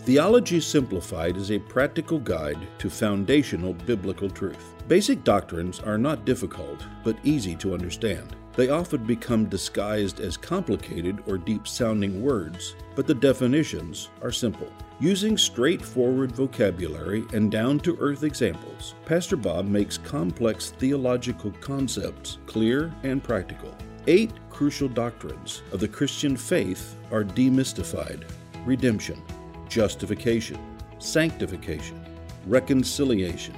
Theology 0.00 0.58
Simplified 0.58 1.36
is 1.36 1.52
a 1.52 1.60
practical 1.60 2.18
guide 2.18 2.58
to 2.78 2.90
foundational 2.90 3.72
biblical 3.72 4.28
truth. 4.28 4.74
Basic 4.88 5.22
doctrines 5.22 5.78
are 5.78 5.96
not 5.96 6.24
difficult, 6.24 6.84
but 7.04 7.16
easy 7.22 7.54
to 7.54 7.72
understand. 7.72 8.34
They 8.54 8.68
often 8.68 9.04
become 9.04 9.46
disguised 9.46 10.20
as 10.20 10.36
complicated 10.36 11.22
or 11.26 11.38
deep 11.38 11.66
sounding 11.66 12.22
words, 12.22 12.76
but 12.94 13.06
the 13.06 13.14
definitions 13.14 14.10
are 14.20 14.30
simple. 14.30 14.70
Using 15.00 15.38
straightforward 15.38 16.32
vocabulary 16.32 17.24
and 17.32 17.50
down 17.50 17.80
to 17.80 17.96
earth 17.98 18.24
examples, 18.24 18.94
Pastor 19.06 19.36
Bob 19.36 19.66
makes 19.66 19.96
complex 19.96 20.70
theological 20.70 21.50
concepts 21.60 22.38
clear 22.46 22.92
and 23.02 23.24
practical. 23.24 23.74
Eight 24.06 24.32
crucial 24.50 24.88
doctrines 24.88 25.62
of 25.72 25.80
the 25.80 25.88
Christian 25.88 26.36
faith 26.36 26.96
are 27.10 27.24
demystified 27.24 28.24
redemption, 28.66 29.20
justification, 29.68 30.58
sanctification, 30.98 32.04
reconciliation, 32.46 33.56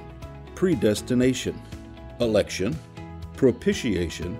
predestination, 0.55 1.61
election, 2.21 2.75
propitiation, 3.35 4.39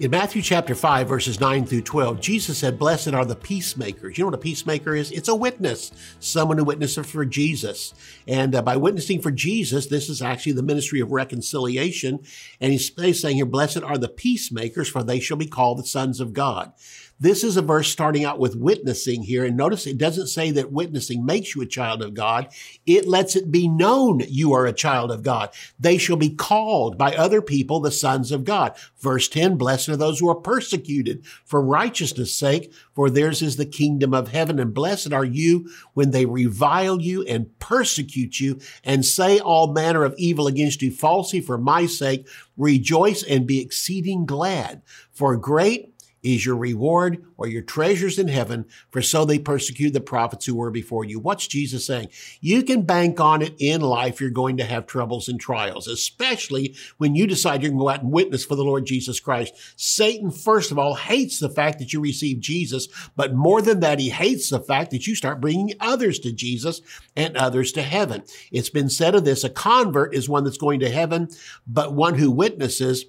In 0.00 0.10
Matthew 0.10 0.42
chapter 0.42 0.74
5, 0.74 1.06
verses 1.06 1.38
9 1.38 1.66
through 1.66 1.82
12, 1.82 2.20
Jesus 2.20 2.58
said, 2.58 2.80
Blessed 2.80 3.14
are 3.14 3.24
the 3.24 3.36
peacemakers. 3.36 4.18
You 4.18 4.24
know 4.24 4.28
what 4.28 4.34
a 4.34 4.38
peacemaker 4.38 4.96
is? 4.96 5.12
It's 5.12 5.28
a 5.28 5.36
witness, 5.36 5.92
someone 6.18 6.58
who 6.58 6.64
witnesses 6.64 7.06
for 7.06 7.24
Jesus. 7.24 7.94
And 8.26 8.56
uh, 8.56 8.62
by 8.62 8.76
witnessing 8.76 9.22
for 9.22 9.30
Jesus, 9.30 9.86
this 9.86 10.08
is 10.08 10.20
actually 10.20 10.52
the 10.52 10.64
ministry 10.64 10.98
of 10.98 11.12
reconciliation. 11.12 12.24
And 12.60 12.72
he's 12.72 13.20
saying 13.20 13.36
here, 13.36 13.46
Blessed 13.46 13.84
are 13.84 13.96
the 13.96 14.08
peacemakers, 14.08 14.88
for 14.88 15.04
they 15.04 15.20
shall 15.20 15.36
be 15.36 15.46
called 15.46 15.78
the 15.78 15.86
sons 15.86 16.18
of 16.18 16.32
God. 16.32 16.72
This 17.20 17.44
is 17.44 17.56
a 17.56 17.62
verse 17.62 17.88
starting 17.88 18.24
out 18.24 18.38
with 18.38 18.56
witnessing 18.56 19.22
here. 19.22 19.44
And 19.44 19.56
notice 19.56 19.86
it 19.86 19.98
doesn't 19.98 20.26
say 20.26 20.50
that 20.50 20.72
witnessing 20.72 21.24
makes 21.24 21.54
you 21.54 21.62
a 21.62 21.66
child 21.66 22.02
of 22.02 22.14
God. 22.14 22.48
It 22.86 23.06
lets 23.06 23.36
it 23.36 23.50
be 23.50 23.68
known 23.68 24.20
you 24.28 24.52
are 24.52 24.66
a 24.66 24.72
child 24.72 25.10
of 25.10 25.22
God. 25.22 25.50
They 25.78 25.96
shall 25.96 26.16
be 26.16 26.34
called 26.34 26.98
by 26.98 27.14
other 27.14 27.40
people 27.40 27.80
the 27.80 27.92
sons 27.92 28.32
of 28.32 28.44
God. 28.44 28.76
Verse 28.98 29.28
10, 29.28 29.56
blessed 29.56 29.88
are 29.90 29.96
those 29.96 30.18
who 30.18 30.28
are 30.28 30.34
persecuted 30.34 31.24
for 31.44 31.62
righteousness 31.62 32.34
sake, 32.34 32.72
for 32.94 33.08
theirs 33.08 33.42
is 33.42 33.56
the 33.56 33.64
kingdom 33.64 34.12
of 34.12 34.28
heaven. 34.28 34.58
And 34.58 34.74
blessed 34.74 35.12
are 35.12 35.24
you 35.24 35.70
when 35.94 36.10
they 36.10 36.26
revile 36.26 37.00
you 37.00 37.22
and 37.22 37.58
persecute 37.58 38.40
you 38.40 38.58
and 38.82 39.04
say 39.04 39.38
all 39.38 39.72
manner 39.72 40.04
of 40.04 40.14
evil 40.18 40.46
against 40.46 40.82
you 40.82 40.90
falsely 40.90 41.40
for 41.40 41.58
my 41.58 41.86
sake. 41.86 42.26
Rejoice 42.56 43.22
and 43.22 43.46
be 43.46 43.60
exceeding 43.60 44.26
glad, 44.26 44.82
for 45.12 45.36
great 45.36 45.93
is 46.24 46.44
your 46.44 46.56
reward 46.56 47.24
or 47.36 47.46
your 47.46 47.62
treasures 47.62 48.18
in 48.18 48.28
heaven, 48.28 48.64
for 48.90 49.02
so 49.02 49.24
they 49.24 49.38
persecute 49.38 49.90
the 49.92 50.00
prophets 50.00 50.46
who 50.46 50.54
were 50.54 50.70
before 50.70 51.04
you. 51.04 51.20
What's 51.20 51.46
Jesus 51.46 51.86
saying? 51.86 52.08
You 52.40 52.62
can 52.62 52.82
bank 52.82 53.20
on 53.20 53.42
it 53.42 53.54
in 53.58 53.80
life. 53.80 54.20
You're 54.20 54.30
going 54.30 54.56
to 54.56 54.64
have 54.64 54.86
troubles 54.86 55.28
and 55.28 55.38
trials, 55.38 55.86
especially 55.86 56.76
when 56.98 57.14
you 57.14 57.26
decide 57.26 57.62
you're 57.62 57.70
going 57.70 57.78
to 57.78 57.84
go 57.84 57.88
out 57.90 58.02
and 58.02 58.12
witness 58.12 58.44
for 58.44 58.56
the 58.56 58.64
Lord 58.64 58.86
Jesus 58.86 59.20
Christ. 59.20 59.54
Satan, 59.76 60.30
first 60.30 60.70
of 60.70 60.78
all, 60.78 60.94
hates 60.94 61.38
the 61.38 61.50
fact 61.50 61.78
that 61.78 61.92
you 61.92 62.00
receive 62.00 62.40
Jesus, 62.40 62.88
but 63.14 63.34
more 63.34 63.60
than 63.60 63.80
that, 63.80 63.98
he 63.98 64.10
hates 64.10 64.50
the 64.50 64.60
fact 64.60 64.90
that 64.90 65.06
you 65.06 65.14
start 65.14 65.40
bringing 65.40 65.74
others 65.80 66.18
to 66.20 66.32
Jesus 66.32 66.80
and 67.14 67.36
others 67.36 67.72
to 67.72 67.82
heaven. 67.82 68.22
It's 68.50 68.70
been 68.70 68.88
said 68.88 69.14
of 69.14 69.24
this, 69.24 69.44
a 69.44 69.50
convert 69.50 70.14
is 70.14 70.28
one 70.28 70.44
that's 70.44 70.56
going 70.56 70.80
to 70.80 70.90
heaven, 70.90 71.28
but 71.66 71.92
one 71.92 72.14
who 72.14 72.30
witnesses 72.30 73.04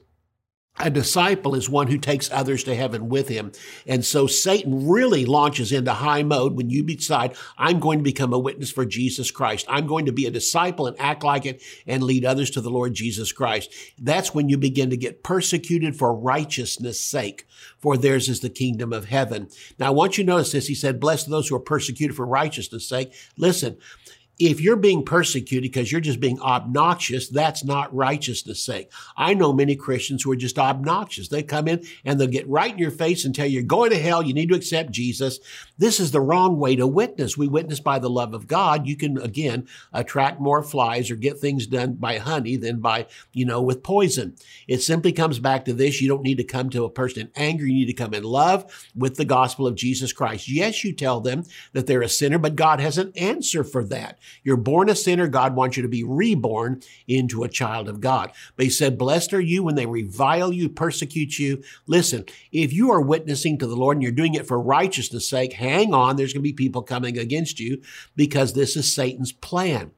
a 0.77 0.89
disciple 0.89 1.55
is 1.55 1.70
one 1.70 1.88
who 1.88 1.98
takes 1.98 2.29
others 2.32 2.63
to 2.65 2.75
heaven 2.75 3.08
with 3.08 3.29
him. 3.29 3.53
And 3.88 4.03
so 4.03 4.27
Satan 4.27 4.89
really 4.89 5.25
launches 5.25 5.72
into 5.72 5.94
high 5.94 6.24
mode 6.24 6.55
when 6.58 6.70
you 6.70 6.84
decide, 6.84 7.36
I'm 7.58 7.79
going 7.79 8.00
to 8.00 8.03
become 8.03 8.34
a 8.34 8.39
witness 8.39 8.72
for 8.72 8.86
Jesus 8.86 9.32
Christ. 9.32 9.65
I'm 9.70 9.88
going 9.88 10.05
to 10.05 10.12
be 10.12 10.25
a 10.25 10.32
disciple 10.32 10.86
and 10.86 11.00
act 11.00 11.24
like 11.24 11.46
it 11.46 11.63
and 11.88 12.03
lead 12.03 12.25
others 12.25 12.50
to 12.51 12.62
the 12.62 12.70
Lord 12.70 12.94
Jesus 12.94 13.32
Christ. 13.32 13.74
That's 13.98 14.36
when 14.36 14.50
you 14.50 14.58
begin 14.58 14.89
to 14.89 14.98
get 14.98 15.24
persecuted 15.24 15.96
for 15.96 16.13
righteousness 16.13 17.00
sake, 17.00 17.48
for 17.77 17.96
theirs 17.96 18.27
is 18.27 18.41
the 18.41 18.50
kingdom 18.50 18.91
of 18.91 19.05
heaven. 19.05 19.48
Now, 19.79 19.88
I 19.88 19.91
want 19.91 20.17
you 20.17 20.25
to 20.25 20.29
notice 20.29 20.51
this. 20.51 20.67
He 20.67 20.75
said, 20.75 21.00
blessed 21.00 21.27
are 21.27 21.32
those 21.32 21.48
who 21.48 21.55
are 21.55 21.60
persecuted 21.60 22.17
for 22.17 22.25
righteousness 22.25 22.88
sake. 22.88 23.14
Listen, 23.38 23.77
if 24.37 24.59
you're 24.59 24.75
being 24.75 25.03
persecuted 25.03 25.71
because 25.71 25.91
you're 25.91 26.01
just 26.01 26.19
being 26.19 26.39
obnoxious, 26.41 27.29
that's 27.29 27.63
not 27.63 27.95
righteousness 27.95 28.61
sake. 28.61 28.91
I 29.15 29.33
know 29.33 29.53
many 29.53 29.75
Christians 29.75 30.24
who 30.24 30.31
are 30.31 30.37
just 30.37 30.59
obnoxious. 30.59 31.29
They 31.29 31.43
come 31.43 31.67
in 31.67 31.85
and 32.03 32.19
they'll 32.19 32.27
get 32.27 32.48
right 32.50 32.71
in 32.71 32.77
your 32.77 32.91
face 32.91 33.24
and 33.24 33.33
tell 33.33 33.45
you, 33.45 33.55
you're 33.55 33.63
going 33.63 33.91
to 33.91 33.98
hell. 33.98 34.24
You 34.24 34.33
need 34.33 34.50
to 34.50 34.55
accept 34.55 34.91
Jesus. 34.91 35.39
This 35.77 36.00
is 36.00 36.11
the 36.11 36.21
wrong 36.21 36.59
way 36.59 36.75
to 36.75 36.87
witness. 36.87 37.37
We 37.37 37.48
witness 37.48 37.79
by 37.79 38.00
the 38.00 38.09
love 38.09 38.33
of 38.33 38.48
God. 38.48 38.87
You 38.87 38.98
can, 38.98 39.17
again, 39.17 39.67
attract 39.93 40.41
more 40.41 40.63
flies 40.63 41.09
or 41.09 41.15
get 41.15 41.39
things 41.39 41.67
done 41.67 41.93
by 41.93 42.17
honey 42.17 42.57
than 42.57 42.79
by, 42.79 43.07
you 43.31 43.45
know, 43.45 43.61
with 43.61 43.83
poison. 43.83 44.35
It 44.67 44.81
simply 44.81 45.13
comes 45.13 45.39
back 45.39 45.65
to 45.65 45.74
this. 45.74 46.01
You 46.01 46.09
don't 46.09 46.24
need 46.24 46.37
to 46.37 46.43
come 46.43 46.69
to 46.71 46.83
a 46.83 46.89
person 46.89 47.21
in 47.21 47.31
anger. 47.35 47.65
You 47.65 47.74
need 47.74 47.85
to 47.85 47.93
come 47.93 48.13
in 48.13 48.24
love 48.24 48.89
with 48.95 49.15
the 49.15 49.25
gospel 49.25 49.65
of 49.65 49.75
Jesus 49.75 50.11
Christ. 50.11 50.50
Yes, 50.50 50.83
you 50.83 50.93
tell 50.93 51.21
them 51.21 51.43
that 51.74 51.87
they're 51.87 52.01
a 52.01 52.09
sinner, 52.09 52.37
but 52.37 52.55
God 52.55 52.79
has 52.79 52.98
an 52.98 53.13
answer 53.15 53.63
for 53.63 53.83
that. 53.85 54.19
You're 54.44 54.57
born 54.57 54.90
a 54.90 54.96
sinner. 54.96 55.27
God 55.27 55.55
wants 55.55 55.77
you 55.77 55.83
to 55.83 55.90
be 55.90 56.03
reborn 56.03 56.81
into 57.07 57.44
a 57.44 57.50
child 57.50 57.88
of 57.88 58.01
God. 58.01 58.31
But 58.55 58.66
he 58.66 58.70
said, 58.70 58.98
blessed 58.98 59.33
are 59.33 59.42
you 59.42 59.64
when 59.64 59.75
they 59.75 59.85
revile 59.85 60.51
you, 60.51 60.70
persecute 60.70 61.38
you. 61.40 61.64
Listen, 61.88 62.25
if 62.51 62.74
you 62.74 62.92
are 62.92 63.01
witnessing 63.01 63.57
to 63.57 63.68
the 63.68 63.75
Lord 63.75 63.98
and 63.98 64.03
you're 64.03 64.11
doing 64.11 64.33
it 64.33 64.48
for 64.48 64.59
righteousness 64.59 65.29
sake, 65.29 65.53
hang 65.53 65.94
on. 65.94 66.16
There's 66.16 66.33
going 66.33 66.44
to 66.44 66.50
be 66.50 66.53
people 66.53 66.81
coming 66.81 67.18
against 67.18 67.59
you 67.59 67.81
because 68.16 68.53
this 68.53 68.75
is 68.75 68.94
Satan's 68.94 69.31
plan. 69.31 69.92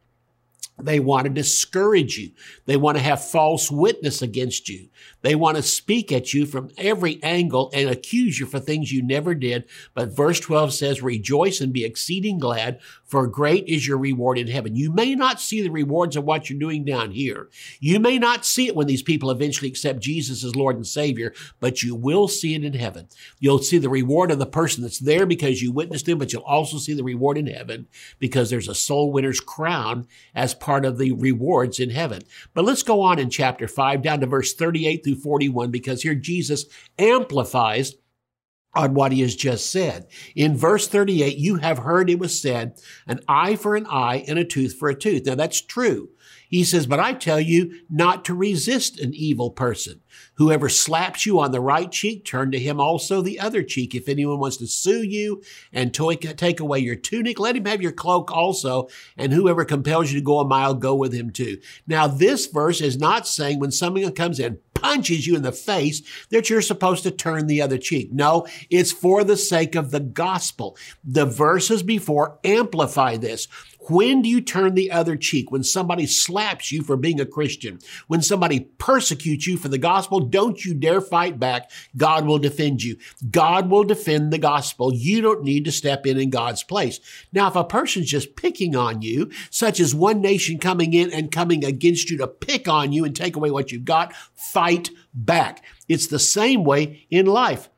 They 0.80 1.00
want 1.00 1.26
to 1.26 1.32
discourage 1.32 2.18
you. 2.18 2.32
They 2.66 2.78
want 2.78 2.98
to 2.98 3.04
have 3.04 3.24
false 3.24 3.72
witness 3.72 4.22
against 4.22 4.70
you. 4.70 4.90
They 5.22 5.34
want 5.34 5.58
to 5.58 5.64
speak 5.64 6.12
at 6.12 6.34
you 6.34 6.46
from 6.46 6.70
every 6.78 7.22
angle 7.24 7.72
and 7.74 7.90
accuse 7.90 8.40
you 8.40 8.46
for 8.46 8.60
things 8.60 8.92
you 8.92 9.02
never 9.02 9.34
did. 9.34 9.66
But 9.96 10.16
verse 10.16 10.40
12 10.40 10.74
says, 10.74 11.02
rejoice 11.02 11.62
and 11.62 11.74
be 11.74 11.84
exceeding 11.84 12.38
glad 12.38 12.80
for 13.08 13.26
great 13.26 13.68
is 13.68 13.88
your 13.88 13.98
reward 13.98 14.38
in 14.38 14.48
heaven. 14.48 14.76
You 14.76 14.92
may 14.92 15.16
not 15.16 15.40
see 15.40 15.62
the 15.62 15.70
rewards 15.70 16.18
of 16.18 16.26
what 16.26 16.50
you're 16.50 16.60
doing 16.60 16.84
down 16.84 17.12
here. 17.12 17.50
You 17.80 18.00
may 18.00 18.20
not 18.20 18.46
see 18.46 18.68
it 18.68 18.76
when 18.76 18.88
these 18.88 19.02
people 19.02 19.32
eventually 19.32 19.70
accept 19.70 20.02
Jesus 20.02 20.44
as 20.44 20.56
Lord 20.56 20.76
and 20.76 20.86
Savior, 20.86 21.34
but 21.62 21.82
you 21.82 21.96
will 21.96 22.28
see 22.28 22.54
it 22.54 22.66
in 22.66 22.74
heaven. 22.74 23.08
You'll 23.40 23.60
see 23.60 23.78
the 23.78 23.90
reward 23.90 24.30
of 24.30 24.40
the 24.40 24.46
person 24.46 24.84
that's 24.84 25.00
there 25.00 25.26
because 25.26 25.62
you 25.62 25.72
witnessed 25.72 26.08
him, 26.08 26.18
but 26.18 26.34
you'll 26.34 26.44
also 26.44 26.78
see 26.78 26.94
the 26.94 27.04
reward 27.04 27.38
in 27.38 27.48
heaven 27.48 27.88
because 28.20 28.50
there's 28.50 28.68
a 28.68 28.76
soul 28.76 29.12
winner's 29.14 29.40
crown 29.40 30.06
as 30.36 30.54
part 30.54 30.67
of 30.86 30.98
the 30.98 31.12
rewards 31.14 31.80
in 31.80 31.90
heaven. 31.90 32.22
But 32.54 32.66
let's 32.66 32.84
go 32.84 33.02
on 33.02 33.20
in 33.20 33.30
chapter 33.30 33.68
5 33.68 34.02
down 34.02 34.20
to 34.20 34.26
verse 34.26 34.54
38 34.54 35.04
through 35.04 35.16
41 35.16 35.72
because 35.72 36.02
here 36.02 36.16
Jesus 36.16 36.66
amplifies 36.98 37.96
on 38.74 38.94
what 38.94 39.12
he 39.12 39.22
has 39.22 39.36
just 39.36 39.72
said. 39.72 40.08
In 40.36 40.56
verse 40.56 40.88
38, 40.88 41.38
you 41.38 41.56
have 41.56 41.80
heard 41.80 42.10
it 42.10 42.20
was 42.20 42.40
said, 42.40 42.80
an 43.08 43.20
eye 43.28 43.56
for 43.56 43.76
an 43.76 43.88
eye 43.88 44.24
and 44.28 44.38
a 44.38 44.46
tooth 44.46 44.76
for 44.76 44.90
a 44.90 44.96
tooth. 44.96 45.26
Now 45.26 45.36
that's 45.36 45.62
true. 45.62 46.10
He 46.50 46.64
says, 46.64 46.88
but 46.88 47.00
I 47.00 47.14
tell 47.14 47.40
you 47.40 47.82
not 47.90 48.24
to 48.26 48.34
resist 48.34 49.00
an 49.00 49.14
evil 49.14 49.52
person. 49.52 50.02
Whoever 50.36 50.70
slaps 50.70 51.26
you 51.26 51.40
on 51.40 51.52
the 51.52 51.60
right 51.60 51.92
cheek, 51.92 52.24
turn 52.26 52.52
to 52.52 52.60
him 52.60 52.80
also 52.80 53.22
the 53.22 53.40
other 53.40 53.64
cheek. 53.64 53.94
If 53.94 54.08
anyone 54.08 54.40
wants 54.40 54.58
to 54.58 54.68
sue 54.68 55.04
you 55.04 55.42
and 55.74 55.94
take 55.94 56.60
away 56.60 56.80
your 56.80 56.96
tunic, 56.96 57.40
let 57.40 57.56
him 57.56 57.66
have 57.66 57.82
your 57.82 57.92
cloak 57.92 58.32
also. 58.32 58.88
And 59.18 59.34
whoever 59.34 59.66
compels 59.66 60.12
you 60.12 60.20
to 60.20 60.26
go 60.26 60.40
a 60.40 60.48
mile, 60.48 60.74
go 60.74 60.96
with 60.96 61.14
him 61.14 61.32
too. 61.32 61.58
Now, 61.86 62.08
this 62.08 62.46
verse 62.48 62.82
is 62.82 62.98
not 62.98 63.28
saying 63.28 63.60
when 63.60 63.72
someone 63.72 64.12
comes 64.14 64.40
in, 64.40 64.60
punches 64.74 65.26
you 65.26 65.36
in 65.36 65.42
the 65.42 65.52
face 65.52 66.04
that 66.30 66.52
you're 66.52 66.62
supposed 66.62 67.02
to 67.02 67.10
turn 67.10 67.48
the 67.48 67.62
other 67.62 67.80
cheek. 67.80 68.14
No, 68.14 68.46
it's 68.70 68.92
for 68.92 69.24
the 69.24 69.38
sake 69.38 69.74
of 69.74 69.90
the 69.90 70.00
gospel. 70.00 70.78
The 71.04 71.26
verses 71.26 71.82
before 71.82 72.38
amplify 72.44 73.18
this. 73.18 73.48
When 73.90 74.22
do 74.22 74.30
you 74.30 74.42
turn 74.42 74.74
the 74.74 74.92
other 74.92 75.16
cheek? 75.16 75.52
When 75.52 75.64
somebody 75.64 76.06
slaps 76.06 76.72
you 76.72 76.84
for 76.84 76.98
being 76.98 77.20
a 77.20 77.26
Christian, 77.26 77.80
when 78.08 78.22
somebody 78.22 78.62
persecutes 78.78 79.48
you 79.48 79.58
for 79.58 79.70
the 79.70 79.78
gospel, 79.78 80.20
don't 80.20 80.64
you 80.64 80.74
dare 80.74 81.02
fight 81.02 81.40
back. 81.40 81.72
God 81.96 82.26
will 82.26 82.40
defend 82.40 82.84
you. 82.84 82.98
God 83.30 83.70
will 83.70 83.84
defend 83.84 84.32
the 84.32 84.38
gospel. 84.38 84.94
You 84.94 85.22
don't 85.22 85.44
need 85.44 85.66
to 85.66 85.72
step 85.72 86.06
in 86.06 86.20
in 86.20 86.30
God's 86.30 86.64
place. 86.64 87.00
Now, 87.32 87.48
if 87.48 87.56
a 87.56 87.64
person's 87.64 88.10
just 88.10 88.36
picking 88.36 88.76
on 88.76 89.02
you, 89.02 89.32
such 89.50 89.80
as 89.80 89.96
one 89.96 90.22
nation 90.22 90.60
coming 90.60 90.94
in 90.94 91.12
and 91.14 91.32
coming 91.32 91.64
against 91.64 92.10
you 92.10 92.18
to 92.18 92.28
pick 92.28 92.68
on 92.68 92.92
you 92.92 93.06
and 93.06 93.16
take 93.16 93.36
away 93.36 93.52
what 93.52 93.72
you've 93.72 93.86
got, 93.86 94.14
fight 94.36 94.90
back. 95.14 95.64
It's 95.88 96.08
the 96.08 96.20
same 96.20 96.64
way 96.64 97.06
in 97.10 97.26
life. 97.26 97.70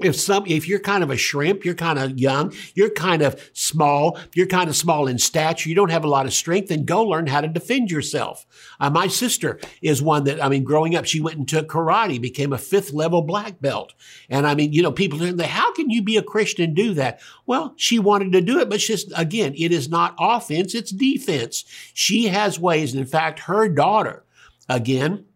If 0.00 0.16
some 0.16 0.44
if 0.46 0.66
you're 0.66 0.80
kind 0.80 1.02
of 1.02 1.10
a 1.10 1.16
shrimp 1.16 1.64
you're 1.64 1.74
kind 1.74 1.98
of 1.98 2.18
young 2.18 2.52
you're 2.74 2.90
kind 2.90 3.22
of 3.22 3.50
small 3.52 4.18
you're 4.34 4.46
kind 4.46 4.68
of 4.68 4.76
small 4.76 5.06
in 5.06 5.18
stature 5.18 5.68
you 5.68 5.74
don't 5.74 5.90
have 5.90 6.04
a 6.04 6.08
lot 6.08 6.26
of 6.26 6.32
strength 6.32 6.68
then 6.68 6.84
go 6.84 7.02
learn 7.02 7.26
how 7.26 7.40
to 7.40 7.48
defend 7.48 7.90
yourself. 7.90 8.46
Uh, 8.80 8.90
my 8.90 9.06
sister 9.06 9.60
is 9.80 10.02
one 10.02 10.24
that 10.24 10.42
i 10.42 10.48
mean 10.48 10.64
growing 10.64 10.96
up 10.96 11.04
she 11.04 11.20
went 11.20 11.36
and 11.36 11.48
took 11.48 11.68
karate 11.68 12.20
became 12.20 12.52
a 12.52 12.58
fifth 12.58 12.92
level 12.92 13.22
black 13.22 13.60
belt. 13.60 13.92
And 14.28 14.46
i 14.46 14.54
mean 14.54 14.72
you 14.72 14.82
know 14.82 14.92
people 14.92 15.18
say 15.18 15.46
how 15.46 15.72
can 15.72 15.90
you 15.90 16.02
be 16.02 16.16
a 16.16 16.22
christian 16.22 16.64
and 16.64 16.76
do 16.76 16.94
that? 16.94 17.20
Well 17.46 17.74
she 17.76 17.98
wanted 17.98 18.32
to 18.32 18.40
do 18.40 18.58
it 18.60 18.68
but 18.68 18.80
just 18.80 19.12
again 19.16 19.54
it 19.56 19.72
is 19.72 19.88
not 19.88 20.16
offense 20.18 20.74
it's 20.74 20.90
defense. 20.90 21.64
She 21.94 22.28
has 22.28 22.58
ways 22.58 22.92
and 22.92 23.00
in 23.00 23.06
fact 23.06 23.40
her 23.40 23.68
daughter 23.68 24.24
again 24.68 25.26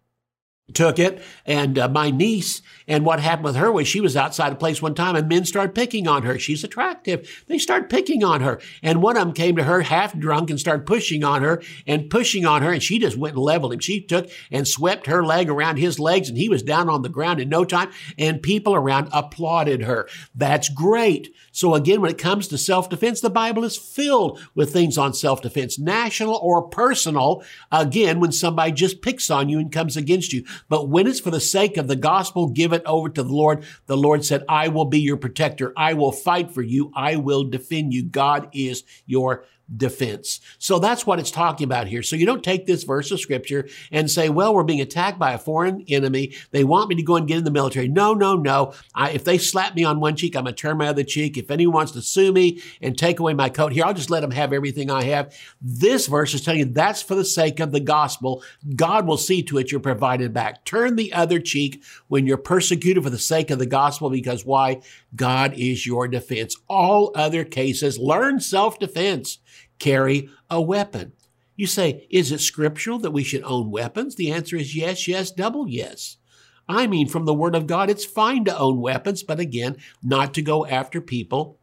took 0.75 0.99
it 0.99 1.23
and 1.45 1.79
uh, 1.79 1.89
my 1.89 2.11
niece 2.11 2.61
and 2.89 3.05
what 3.05 3.21
happened 3.21 3.45
with 3.45 3.57
her 3.57 3.71
was 3.71 3.87
she 3.87 4.01
was 4.01 4.17
outside 4.17 4.53
a 4.53 4.57
place 4.57 4.83
one 4.83 4.95
time 4.95 5.17
and 5.17 5.29
men 5.29 5.45
started 5.45 5.75
picking 5.75 6.07
on 6.07 6.23
her. 6.23 6.39
She's 6.39 6.65
attractive. 6.65 7.45
They 7.47 7.59
started 7.59 7.89
picking 7.89 8.23
on 8.23 8.41
her. 8.43 8.61
And 8.83 9.03
one 9.03 9.17
of 9.17 9.25
them 9.25 9.33
came 9.33 9.57
to 9.57 9.65
her 9.65 9.83
half 9.83 10.17
drunk 10.17 10.51
and 10.51 10.59
started 10.59 10.87
pushing 10.87 11.25
on 11.25 11.43
her 11.43 11.63
and 11.87 12.11
pushing 12.11 12.45
on 12.45 12.63
her 12.63 12.73
and 12.73 12.83
she 12.83 12.99
just 12.99 13.17
went 13.17 13.35
and 13.35 13.45
leveled 13.45 13.73
him. 13.73 13.81
She 13.81 14.01
took 14.01 14.29
and 14.51 14.67
swept 14.67 15.07
her 15.07 15.25
leg 15.25 15.49
around 15.49 15.77
his 15.77 15.99
legs 15.99 16.29
and 16.29 16.39
he 16.39 16.49
was 16.49 16.63
down 16.63 16.89
on 16.89 17.03
the 17.03 17.09
ground 17.09 17.41
in 17.41 17.49
no 17.49 17.65
time 17.65 17.91
and 18.19 18.43
people 18.43 18.75
around 18.75 19.09
applauded 19.13 19.83
her. 19.83 20.09
That's 20.35 20.69
great. 20.69 21.35
So 21.53 21.75
again 21.75 22.01
when 22.01 22.11
it 22.11 22.19
comes 22.19 22.49
to 22.49 22.59
self-defense 22.59 23.21
the 23.21 23.31
bible 23.31 23.65
is 23.65 23.77
filled 23.77 24.41
with 24.55 24.73
things 24.73 24.99
on 24.99 25.15
self-defense 25.15 25.79
national 25.79 26.35
or 26.37 26.69
personal. 26.69 27.45
Again 27.71 28.21
when 28.21 28.33
somebody 28.33 28.73
just 28.73 29.03
picks 29.03 29.31
on 29.31 29.49
you 29.49 29.59
and 29.59 29.73
comes 29.73 29.97
against 29.97 30.33
you 30.33 30.45
but 30.69 30.89
when 30.89 31.07
it's 31.07 31.21
for 31.21 31.31
the 31.31 31.41
sake 31.41 31.77
of 31.77 31.89
the 31.89 31.97
gospel, 31.97 32.49
give 32.49 32.73
it 32.73 32.83
over 32.87 33.09
to 33.09 33.23
the 33.23 33.33
Lord. 33.33 33.65
The 33.87 33.97
Lord 33.97 34.25
said, 34.25 34.45
I 34.49 34.69
will 34.69 34.85
be 34.85 35.01
your 35.01 35.17
protector. 35.17 35.73
I 35.77 35.95
will 35.95 36.13
fight 36.13 36.51
for 36.51 36.63
you. 36.63 36.93
I 36.95 37.17
will 37.17 37.45
defend 37.45 37.93
you. 37.93 38.03
God 38.03 38.49
is 38.53 38.85
your 39.07 39.45
defense. 39.75 40.41
So 40.59 40.79
that's 40.79 41.07
what 41.07 41.19
it's 41.19 41.31
talking 41.31 41.65
about 41.65 41.89
here. 41.89 42.03
So 42.03 42.15
you 42.17 42.27
don't 42.27 42.45
take 42.45 42.67
this 42.67 42.85
verse 42.85 43.11
of 43.11 43.21
scripture 43.21 43.69
and 43.91 44.11
say, 44.11 44.29
well, 44.29 44.55
we're 44.55 44.63
being 44.63 44.81
attacked 44.81 45.19
by 45.19 45.33
a 45.33 45.39
foreign 45.39 45.85
enemy. 45.89 46.35
They 46.53 46.65
want 46.65 46.89
me 46.89 46.95
to 46.97 47.03
go 47.03 47.17
and 47.17 47.27
get 47.27 47.39
in 47.39 47.45
the 47.45 47.51
military. 47.51 47.89
No, 47.89 48.15
no, 48.15 48.37
no. 48.37 48.75
I, 48.95 49.11
if 49.11 49.25
they 49.25 49.39
slap 49.39 49.75
me 49.75 49.85
on 49.85 49.99
one 49.99 50.15
cheek, 50.17 50.37
I'm 50.37 50.45
going 50.45 50.55
to 50.55 50.61
turn 50.61 50.79
my 50.79 50.87
other 50.87 51.03
cheek. 51.03 51.37
If 51.37 51.51
anyone 51.51 51.75
wants 51.75 51.93
to 51.93 52.03
sue 52.03 52.33
me 52.33 52.63
and 52.81 52.97
take 52.97 53.19
away 53.19 53.35
my 53.35 53.49
coat 53.49 53.73
here, 53.73 53.85
I'll 53.85 53.95
just 53.95 54.11
let 54.11 54.21
them 54.21 54.31
have 54.31 54.53
everything 54.53 54.91
I 54.91 55.05
have. 55.05 55.35
This 55.61 56.07
verse 56.07 56.33
is 56.33 56.43
telling 56.43 56.61
you 56.61 56.67
that's 56.67 57.03
for 57.03 57.15
the 57.15 57.25
sake 57.25 57.59
of 57.59 57.73
the 57.73 57.81
gospel. 57.81 58.43
God 58.75 59.07
will 59.07 59.17
see 59.17 59.43
to 59.45 59.59
it 59.59 59.73
you're 59.73 59.81
provided 59.81 60.33
back. 60.33 60.65
Turn 60.65 60.97
the 60.97 61.13
other 61.13 61.41
cheek 61.41 61.83
when 62.09 62.27
you're 62.27 62.37
persecuted 62.37 63.03
for 63.03 63.11
the 63.11 63.19
sake 63.19 63.51
of 63.51 63.59
the 63.59 63.67
gospel 63.67 64.11
because 64.11 64.45
why? 64.45 64.81
God 65.15 65.55
is 65.55 65.87
your 65.87 66.07
defense. 66.09 66.57
All 66.69 67.11
other 67.15 67.45
cases, 67.45 67.99
learn 67.99 68.41
self-defense 68.41 69.39
carry 69.79 70.29
a 70.51 70.61
weapon. 70.61 71.13
You 71.55 71.67
say, 71.67 72.07
is 72.11 72.33
it 72.33 72.41
scriptural 72.41 72.99
that 72.99 73.13
we 73.13 73.25
should 73.25 73.43
own 73.43 73.71
weapons? 73.71 74.15
The 74.15 74.31
answer 74.31 74.57
is 74.57 74.77
yes, 74.77 75.09
yes, 75.09 75.31
double 75.31 75.67
yes. 75.69 76.19
I 76.69 76.87
mean, 76.87 77.09
from 77.09 77.25
the 77.25 77.35
Word 77.35 77.55
of 77.55 77.67
God, 77.67 77.89
it's 77.89 78.05
fine 78.05 78.45
to 78.45 78.59
own 78.59 78.81
weapons, 78.81 79.23
but 79.23 79.41
again, 79.41 79.77
not 80.03 80.35
to 80.35 80.43
go 80.43 80.67
after 80.67 81.01
people 81.01 81.59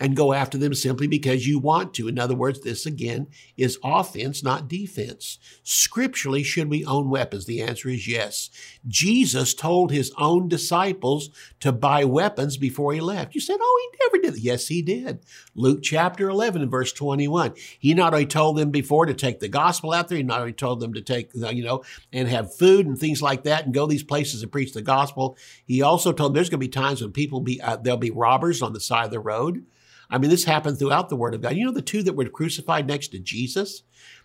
and 0.00 0.16
go 0.16 0.32
after 0.32 0.58
them 0.58 0.74
simply 0.74 1.06
because 1.06 1.46
you 1.46 1.58
want 1.58 1.94
to. 1.94 2.08
In 2.08 2.18
other 2.18 2.34
words, 2.34 2.60
this 2.60 2.86
again 2.86 3.28
is 3.56 3.78
offense, 3.82 4.42
not 4.42 4.68
defense. 4.68 5.38
Scripturally, 5.62 6.42
should 6.42 6.68
we 6.68 6.84
own 6.84 7.10
weapons? 7.10 7.46
The 7.46 7.62
answer 7.62 7.88
is 7.88 8.08
yes. 8.08 8.50
Jesus 8.86 9.54
told 9.54 9.90
his 9.90 10.12
own 10.18 10.48
disciples 10.48 11.30
to 11.60 11.72
buy 11.72 12.04
weapons 12.04 12.56
before 12.56 12.92
he 12.92 13.00
left. 13.00 13.34
You 13.34 13.40
said, 13.40 13.58
oh, 13.60 13.90
he 13.92 13.98
never 14.04 14.22
did. 14.22 14.42
Yes, 14.42 14.68
he 14.68 14.82
did. 14.82 15.20
Luke 15.54 15.80
chapter 15.82 16.28
11 16.28 16.62
and 16.62 16.70
verse 16.70 16.92
21. 16.92 17.54
He 17.78 17.94
not 17.94 18.12
only 18.12 18.26
told 18.26 18.56
them 18.56 18.70
before 18.70 19.06
to 19.06 19.14
take 19.14 19.40
the 19.40 19.48
gospel 19.48 19.92
out 19.92 20.08
there, 20.08 20.18
he 20.18 20.24
not 20.24 20.40
only 20.40 20.52
told 20.52 20.80
them 20.80 20.94
to 20.94 21.02
take, 21.02 21.30
you 21.34 21.64
know, 21.64 21.82
and 22.12 22.28
have 22.28 22.54
food 22.54 22.86
and 22.86 22.98
things 22.98 23.22
like 23.22 23.44
that 23.44 23.64
and 23.64 23.74
go 23.74 23.86
these 23.86 24.02
places 24.02 24.42
and 24.42 24.52
preach 24.52 24.72
the 24.72 24.82
gospel. 24.82 25.36
He 25.64 25.82
also 25.82 26.12
told 26.12 26.30
them 26.30 26.34
there's 26.34 26.50
going 26.50 26.60
to 26.60 26.66
be 26.66 26.68
times 26.68 27.02
when 27.02 27.12
people 27.12 27.40
be, 27.40 27.60
uh, 27.60 27.76
there'll 27.76 27.98
be 27.98 28.10
robbers 28.10 28.62
on 28.62 28.72
the 28.72 28.80
side 28.80 29.06
of 29.06 29.10
the 29.10 29.20
road. 29.20 29.64
I 30.14 30.18
mean, 30.18 30.30
this 30.30 30.44
happened 30.44 30.78
throughout 30.78 31.08
the 31.08 31.16
Word 31.16 31.34
of 31.34 31.42
God. 31.42 31.56
You 31.56 31.66
know, 31.66 31.72
the 31.72 31.82
two 31.82 32.04
that 32.04 32.14
were 32.14 32.26
crucified 32.26 32.86
next 32.86 33.08
to 33.08 33.18
Jesus? 33.18 33.82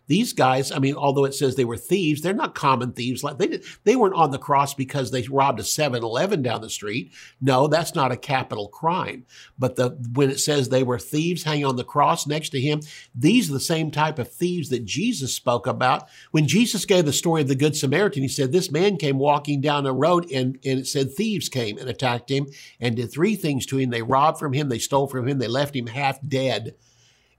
These 0.10 0.34
guys, 0.34 0.72
I 0.72 0.80
mean, 0.80 0.96
although 0.96 1.26
it 1.26 1.36
says 1.36 1.56
they 1.56 1.66
were 1.66 1.78
thieves, 1.78 2.22
they're 2.22 2.34
not 2.34 2.56
common 2.56 2.94
thieves. 2.94 3.24
Like 3.24 3.38
they 3.38 3.62
they 3.84 3.96
weren't 3.96 4.16
on 4.16 4.32
the 4.32 4.40
cross 4.40 4.74
because 4.74 5.12
they 5.12 5.22
robbed 5.22 5.60
a 5.60 5.64
7-Eleven 5.64 6.42
down 6.42 6.62
the 6.62 6.70
street. 6.70 7.12
No, 7.40 7.68
that's 7.68 7.94
not 7.94 8.12
a 8.12 8.18
capital 8.18 8.70
crime. 8.70 9.28
But 9.60 9.76
the 9.76 9.92
when 10.14 10.32
it 10.32 10.40
says 10.40 10.70
they 10.70 10.82
were 10.82 10.98
thieves 10.98 11.44
hanging 11.44 11.66
on 11.66 11.76
the 11.76 11.84
cross 11.84 12.26
next 12.26 12.50
to 12.50 12.60
him, 12.60 12.82
these 13.14 13.52
are 13.52 13.54
the 13.54 13.60
same 13.60 13.92
type 13.92 14.18
of 14.18 14.32
thieves 14.32 14.70
that 14.70 14.84
Jesus 14.84 15.32
spoke 15.36 15.68
about. 15.68 16.08
When 16.32 16.48
Jesus 16.48 16.86
gave 16.86 17.06
the 17.06 17.14
story 17.14 17.44
of 17.44 17.48
the 17.48 17.54
Good 17.54 17.76
Samaritan, 17.76 18.24
he 18.24 18.30
said, 18.30 18.52
This 18.52 18.72
man 18.72 18.98
came 18.98 19.20
walking 19.20 19.62
down 19.62 19.86
a 19.86 19.94
road 19.94 20.26
and, 20.32 20.58
and 20.66 20.80
it 20.80 20.88
said 20.88 21.14
thieves 21.14 21.50
came 21.50 21.78
and 21.78 21.88
attacked 21.88 22.32
him 22.32 22.48
and 22.80 22.96
did 22.96 23.12
three 23.12 23.36
things 23.36 23.68
to 23.68 23.78
him. 23.78 23.92
They 23.92 24.02
robbed 24.02 24.40
from 24.40 24.54
him, 24.54 24.70
they 24.70 24.80
stole 24.80 25.06
from 25.06 25.28
him, 25.28 25.38
they 25.38 25.48
left 25.48 25.76
him 25.76 25.86
half 25.86 26.18
dead. 26.28 26.74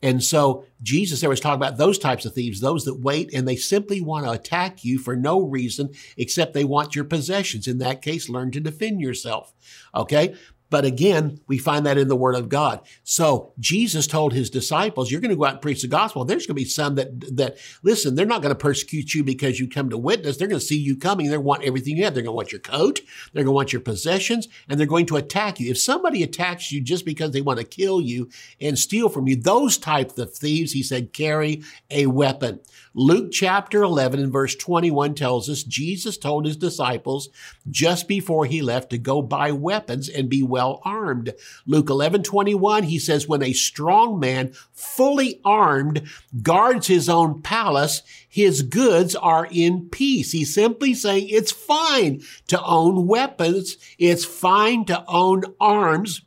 And 0.03 0.23
so 0.25 0.65
Jesus 0.83 1.21
there 1.21 1.31
was 1.31 1.41
talking 1.41 1.61
about 1.61 1.77
those 1.77 1.99
types 1.99 2.25
of 2.25 2.35
thieves, 2.35 2.61
those 2.61 2.85
that 2.85 3.01
wait 3.01 3.33
and 3.35 3.47
they 3.47 3.57
simply 3.57 4.01
want 4.01 4.25
to 4.25 4.33
attack 4.33 4.85
you 4.85 4.99
for 4.99 5.15
no 5.15 5.43
reason 5.43 5.91
except 6.17 6.55
they 6.55 6.65
want 6.65 6.95
your 6.95 7.05
possessions. 7.05 7.67
In 7.67 7.79
that 7.79 8.03
case, 8.03 8.29
learn 8.29 8.51
to 8.53 8.61
defend 8.61 9.01
yourself. 9.01 9.53
Okay. 9.95 10.35
But 10.71 10.85
again, 10.85 11.41
we 11.49 11.59
find 11.59 11.85
that 11.85 11.99
in 11.99 12.09
the 12.09 12.17
Word 12.17 12.37
of 12.37 12.49
God. 12.49 12.81
So 13.03 13.53
Jesus 13.59 14.07
told 14.07 14.33
his 14.33 14.51
disciples, 14.51 15.11
you're 15.11 15.21
going 15.21 15.31
to 15.31 15.37
go 15.37 15.45
out 15.45 15.55
and 15.55 15.63
preach 15.63 15.83
the 15.83 15.89
gospel. 15.89 16.25
There's 16.25 16.47
going 16.47 16.57
to 16.57 16.63
be 16.63 16.65
some 16.65 16.95
that, 16.95 17.37
that, 17.37 17.59
listen, 17.83 18.15
they're 18.15 18.25
not 18.25 18.41
going 18.41 18.55
to 18.55 18.59
persecute 18.59 19.13
you 19.13 19.25
because 19.25 19.59
you 19.59 19.69
come 19.69 19.91
to 19.91 19.99
witness. 19.99 20.37
They're 20.37 20.49
going 20.49 20.61
to 20.61 20.67
see 20.67 20.79
you 20.79 20.97
coming. 20.97 21.29
They 21.29 21.39
want 21.39 21.65
everything 21.65 21.97
you 21.97 22.05
have. 22.05 22.15
They're 22.15 22.23
going 22.23 22.33
to 22.33 22.37
want 22.37 22.53
your 22.53 22.61
coat. 22.61 23.01
They're 23.33 23.43
going 23.43 23.53
to 23.53 23.57
want 23.57 23.73
your 23.73 23.83
possessions 23.83 24.49
and 24.69 24.79
they're 24.79 24.87
going 24.87 25.07
to 25.07 25.17
attack 25.17 25.59
you. 25.59 25.71
If 25.71 25.79
somebody 25.79 26.23
attacks 26.23 26.71
you 26.71 26.81
just 26.81 27.05
because 27.05 27.33
they 27.33 27.41
want 27.41 27.59
to 27.59 27.65
kill 27.65 28.01
you 28.01 28.31
and 28.61 28.79
steal 28.79 29.09
from 29.09 29.27
you, 29.27 29.37
those 29.37 29.77
types 29.77 30.17
of 30.19 30.33
thieves, 30.33 30.73
he 30.73 30.83
said, 30.85 31.13
carry 31.13 31.63
a 31.91 32.07
weapon. 32.07 32.61
Luke 32.93 33.31
chapter 33.31 33.83
11 33.83 34.19
and 34.19 34.33
verse 34.33 34.57
21 34.57 35.15
tells 35.15 35.49
us 35.49 35.63
Jesus 35.63 36.19
told 36.19 36.45
his 36.45 36.57
disciples 36.57 37.29
just 37.71 38.09
before 38.09 38.47
he 38.47 38.63
left 38.63 38.91
to 38.91 38.99
go 38.99 39.23
buy 39.23 39.53
weapons 39.53 40.09
and 40.09 40.29
be 40.29 40.43
well 40.43 40.81
armed. 40.85 41.33
Luke 41.67 41.89
11, 41.89 42.25
21, 42.25 42.83
he 42.85 42.99
says, 42.99 43.29
when 43.29 43.45
a 43.45 43.53
strong 43.53 44.19
man, 44.19 44.53
fully 44.73 45.41
armed, 45.45 46.03
guards 46.43 46.89
his 46.89 47.09
own 47.09 47.43
palace, 47.43 48.03
his 48.29 48.63
goods 48.63 49.15
are 49.15 49.47
in 49.53 49.89
peace. 49.89 50.33
He's 50.33 50.53
simply 50.53 50.93
saying 50.95 51.29
it's 51.29 51.53
fine 51.53 52.23
to 52.49 52.61
own 52.61 53.07
weapons. 53.07 53.77
It's 53.99 54.25
fine 54.25 54.85
to 54.87 55.05
own 55.07 55.45
arms 55.61 56.23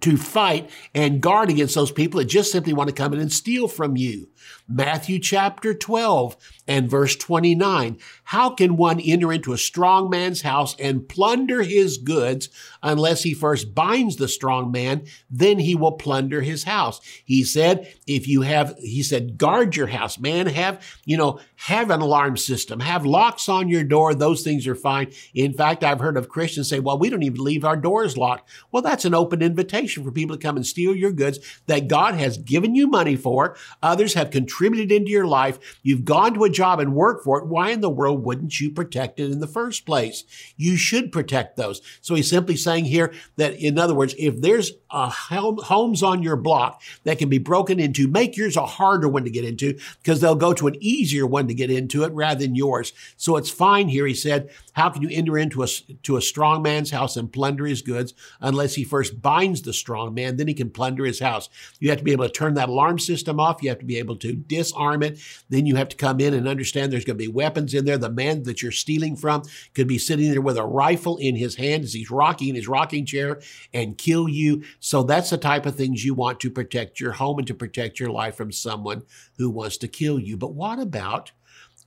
to 0.00 0.16
fight 0.16 0.68
and 0.94 1.20
guard 1.20 1.50
against 1.50 1.74
those 1.74 1.90
people 1.90 2.18
that 2.18 2.26
just 2.26 2.52
simply 2.52 2.72
want 2.72 2.88
to 2.88 2.94
come 2.94 3.14
in 3.14 3.20
and 3.20 3.32
steal 3.32 3.68
from 3.68 3.96
you. 3.96 4.28
Matthew 4.68 5.18
chapter 5.20 5.74
12 5.74 6.36
and 6.66 6.90
verse 6.90 7.14
29. 7.14 7.98
How 8.24 8.50
can 8.50 8.76
one 8.76 8.98
enter 8.98 9.32
into 9.32 9.52
a 9.52 9.58
strong 9.58 10.10
man's 10.10 10.42
house 10.42 10.74
and 10.80 11.08
plunder 11.08 11.62
his 11.62 11.98
goods 11.98 12.48
unless 12.82 13.22
he 13.22 13.34
first 13.34 13.74
binds 13.74 14.16
the 14.16 14.26
strong 14.26 14.72
man? 14.72 15.06
Then 15.30 15.60
he 15.60 15.76
will 15.76 15.92
plunder 15.92 16.40
his 16.40 16.64
house. 16.64 17.00
He 17.24 17.44
said, 17.44 17.92
if 18.06 18.26
you 18.26 18.42
have, 18.42 18.76
he 18.78 19.02
said, 19.04 19.38
guard 19.38 19.76
your 19.76 19.86
house, 19.86 20.18
man, 20.18 20.48
have, 20.48 20.84
you 21.04 21.16
know, 21.16 21.38
have 21.56 21.90
an 21.90 22.00
alarm 22.00 22.36
system, 22.36 22.80
have 22.80 23.06
locks 23.06 23.48
on 23.48 23.68
your 23.68 23.84
door. 23.84 24.14
Those 24.14 24.42
things 24.42 24.66
are 24.66 24.74
fine. 24.74 25.12
In 25.34 25.52
fact, 25.52 25.84
I've 25.84 26.00
heard 26.00 26.16
of 26.16 26.28
Christians 26.28 26.68
say, 26.68 26.80
well, 26.80 26.98
we 26.98 27.10
don't 27.10 27.22
even 27.22 27.42
leave 27.42 27.64
our 27.64 27.76
doors 27.76 28.16
locked. 28.16 28.50
Well, 28.72 28.82
that's 28.82 29.04
an 29.04 29.14
open 29.14 29.42
invitation 29.42 30.02
for 30.02 30.10
people 30.10 30.36
to 30.36 30.42
come 30.42 30.56
and 30.56 30.66
steal 30.66 30.94
your 30.94 31.12
goods 31.12 31.38
that 31.66 31.88
God 31.88 32.14
has 32.14 32.38
given 32.38 32.74
you 32.74 32.88
money 32.88 33.14
for. 33.14 33.56
Others 33.82 34.14
have 34.14 34.30
contributed 34.56 34.92
into 34.92 35.10
your 35.10 35.26
life. 35.26 35.78
You've 35.82 36.04
gone 36.04 36.34
to 36.34 36.44
a 36.44 36.50
job 36.50 36.80
and 36.80 36.94
worked 36.94 37.24
for 37.24 37.38
it. 37.38 37.46
Why 37.46 37.70
in 37.70 37.80
the 37.80 37.90
world 37.90 38.24
wouldn't 38.24 38.58
you 38.60 38.70
protect 38.70 39.20
it 39.20 39.30
in 39.30 39.40
the 39.40 39.46
first 39.46 39.84
place? 39.84 40.24
You 40.56 40.76
should 40.76 41.12
protect 41.12 41.56
those. 41.56 41.82
So 42.00 42.14
he's 42.14 42.30
simply 42.30 42.56
saying 42.56 42.86
here 42.86 43.12
that, 43.36 43.54
in 43.54 43.78
other 43.78 43.94
words, 43.94 44.14
if 44.18 44.40
there's 44.40 44.72
a 44.90 45.10
home, 45.10 45.58
homes 45.58 46.02
on 46.02 46.22
your 46.22 46.36
block 46.36 46.82
that 47.04 47.18
can 47.18 47.28
be 47.28 47.38
broken 47.38 47.78
into, 47.78 48.08
make 48.08 48.36
yours 48.36 48.56
a 48.56 48.66
harder 48.66 49.08
one 49.08 49.24
to 49.24 49.30
get 49.30 49.44
into 49.44 49.78
because 50.02 50.20
they'll 50.20 50.34
go 50.34 50.54
to 50.54 50.68
an 50.68 50.76
easier 50.80 51.26
one 51.26 51.48
to 51.48 51.54
get 51.54 51.70
into 51.70 52.04
it 52.04 52.12
rather 52.12 52.40
than 52.40 52.54
yours. 52.54 52.92
So 53.16 53.36
it's 53.36 53.50
fine 53.50 53.88
here. 53.88 54.06
He 54.06 54.14
said, 54.14 54.50
how 54.72 54.90
can 54.90 55.02
you 55.02 55.08
enter 55.10 55.36
into 55.36 55.62
a, 55.62 55.66
to 56.02 56.16
a 56.16 56.22
strong 56.22 56.62
man's 56.62 56.90
house 56.90 57.16
and 57.16 57.32
plunder 57.32 57.66
his 57.66 57.82
goods 57.82 58.14
unless 58.40 58.74
he 58.74 58.84
first 58.84 59.20
binds 59.20 59.62
the 59.62 59.72
strong 59.72 60.14
man, 60.14 60.36
then 60.36 60.48
he 60.48 60.54
can 60.54 60.70
plunder 60.70 61.04
his 61.04 61.20
house. 61.20 61.48
You 61.80 61.90
have 61.90 61.98
to 61.98 62.04
be 62.04 62.12
able 62.12 62.26
to 62.26 62.32
turn 62.32 62.54
that 62.54 62.68
alarm 62.68 62.98
system 62.98 63.40
off. 63.40 63.62
You 63.62 63.68
have 63.70 63.78
to 63.80 63.84
be 63.84 63.98
able 63.98 64.16
to 64.16 64.45
disarm 64.48 65.02
it. 65.02 65.18
Then 65.48 65.66
you 65.66 65.76
have 65.76 65.88
to 65.90 65.96
come 65.96 66.20
in 66.20 66.34
and 66.34 66.48
understand 66.48 66.92
there's 66.92 67.04
going 67.04 67.18
to 67.18 67.24
be 67.24 67.28
weapons 67.28 67.74
in 67.74 67.84
there. 67.84 67.98
The 67.98 68.10
man 68.10 68.44
that 68.44 68.62
you're 68.62 68.72
stealing 68.72 69.16
from 69.16 69.42
could 69.74 69.88
be 69.88 69.98
sitting 69.98 70.30
there 70.30 70.40
with 70.40 70.56
a 70.58 70.64
rifle 70.64 71.16
in 71.16 71.36
his 71.36 71.56
hand 71.56 71.84
as 71.84 71.92
he's 71.92 72.10
rocking 72.10 72.48
in 72.48 72.54
his 72.54 72.68
rocking 72.68 73.06
chair 73.06 73.40
and 73.72 73.98
kill 73.98 74.28
you. 74.28 74.62
So 74.80 75.02
that's 75.02 75.30
the 75.30 75.38
type 75.38 75.66
of 75.66 75.76
things 75.76 76.04
you 76.04 76.14
want 76.14 76.40
to 76.40 76.50
protect 76.50 77.00
your 77.00 77.12
home 77.12 77.38
and 77.38 77.46
to 77.46 77.54
protect 77.54 78.00
your 78.00 78.10
life 78.10 78.36
from 78.36 78.52
someone 78.52 79.02
who 79.38 79.50
wants 79.50 79.76
to 79.78 79.88
kill 79.88 80.18
you. 80.18 80.36
But 80.36 80.54
what 80.54 80.78
about, 80.78 81.32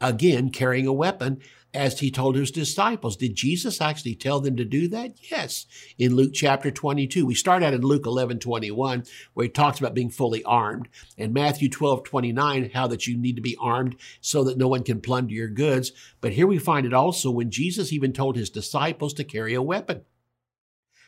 again, 0.02 0.50
carrying 0.50 0.88
a 0.88 0.94
weapon? 0.94 1.42
As 1.74 2.00
he 2.00 2.10
told 2.10 2.36
his 2.36 2.52
disciples. 2.52 3.16
Did 3.16 3.36
Jesus 3.36 3.80
actually 3.80 4.16
tell 4.16 4.40
them 4.40 4.56
to 4.58 4.66
do 4.66 4.88
that? 4.90 5.16
Yes. 5.30 5.66
In 5.98 6.16
Luke 6.16 6.32
chapter 6.34 6.72
22. 6.72 7.26
We 7.26 7.36
start 7.36 7.64
out 7.64 7.74
in 7.74 7.82
Luke 7.82 8.06
11, 8.06 8.40
21, 8.40 9.04
where 9.34 9.44
he 9.44 9.50
talks 9.50 9.80
about 9.80 9.94
being 9.94 10.10
fully 10.10 10.44
armed. 10.44 10.90
And 11.18 11.34
Matthew 11.34 11.70
12, 11.70 12.04
29, 12.04 12.72
how 12.74 12.88
that 12.88 13.08
you 13.08 13.18
need 13.18 13.36
to 13.36 13.42
be 13.42 13.58
armed 13.60 13.96
so 14.22 14.44
that 14.44 14.58
no 14.58 14.68
one 14.68 14.84
can 14.84 15.02
plunder 15.02 15.34
your 15.34 15.50
goods. 15.50 15.92
But 16.22 16.34
here 16.34 16.48
we 16.48 16.58
find 16.58 16.86
it 16.86 16.94
also 16.94 17.30
when 17.30 17.52
Jesus 17.52 17.94
even 17.94 18.14
told 18.14 18.36
his 18.36 18.50
disciples 18.50 19.14
to 19.16 19.24
carry 19.24 19.54
a 19.54 19.62
weapon. 19.62 20.02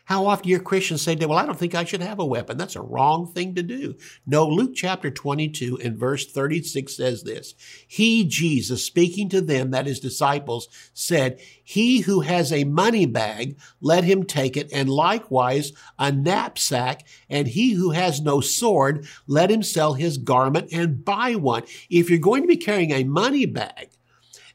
How 0.05 0.25
often 0.25 0.47
your 0.49 0.59
Christians 0.59 1.01
say, 1.01 1.15
well, 1.15 1.33
I 1.33 1.45
don't 1.45 1.57
think 1.57 1.75
I 1.75 1.83
should 1.83 2.01
have 2.01 2.19
a 2.19 2.25
weapon. 2.25 2.57
That's 2.57 2.75
a 2.75 2.81
wrong 2.81 3.27
thing 3.27 3.55
to 3.55 3.63
do. 3.63 3.95
No, 4.25 4.47
Luke 4.47 4.71
chapter 4.75 5.09
22 5.09 5.79
and 5.83 5.97
verse 5.97 6.31
36 6.31 6.95
says 6.95 7.23
this. 7.23 7.53
He, 7.87 8.25
Jesus, 8.25 8.83
speaking 8.83 9.29
to 9.29 9.41
them, 9.41 9.71
that 9.71 9.85
his 9.85 9.99
disciples, 9.99 10.67
said, 10.93 11.39
he 11.63 12.01
who 12.01 12.21
has 12.21 12.51
a 12.51 12.65
money 12.65 13.05
bag, 13.05 13.57
let 13.79 14.03
him 14.03 14.25
take 14.25 14.57
it, 14.57 14.69
and 14.73 14.89
likewise 14.89 15.71
a 15.97 16.11
knapsack, 16.11 17.05
and 17.29 17.47
he 17.47 17.73
who 17.73 17.91
has 17.91 18.19
no 18.19 18.41
sword, 18.41 19.05
let 19.27 19.49
him 19.49 19.63
sell 19.63 19.93
his 19.93 20.17
garment 20.17 20.69
and 20.73 21.05
buy 21.05 21.35
one. 21.35 21.63
If 21.89 22.09
you're 22.09 22.19
going 22.19 22.41
to 22.41 22.47
be 22.47 22.57
carrying 22.57 22.91
a 22.91 23.05
money 23.05 23.45
bag, 23.45 23.90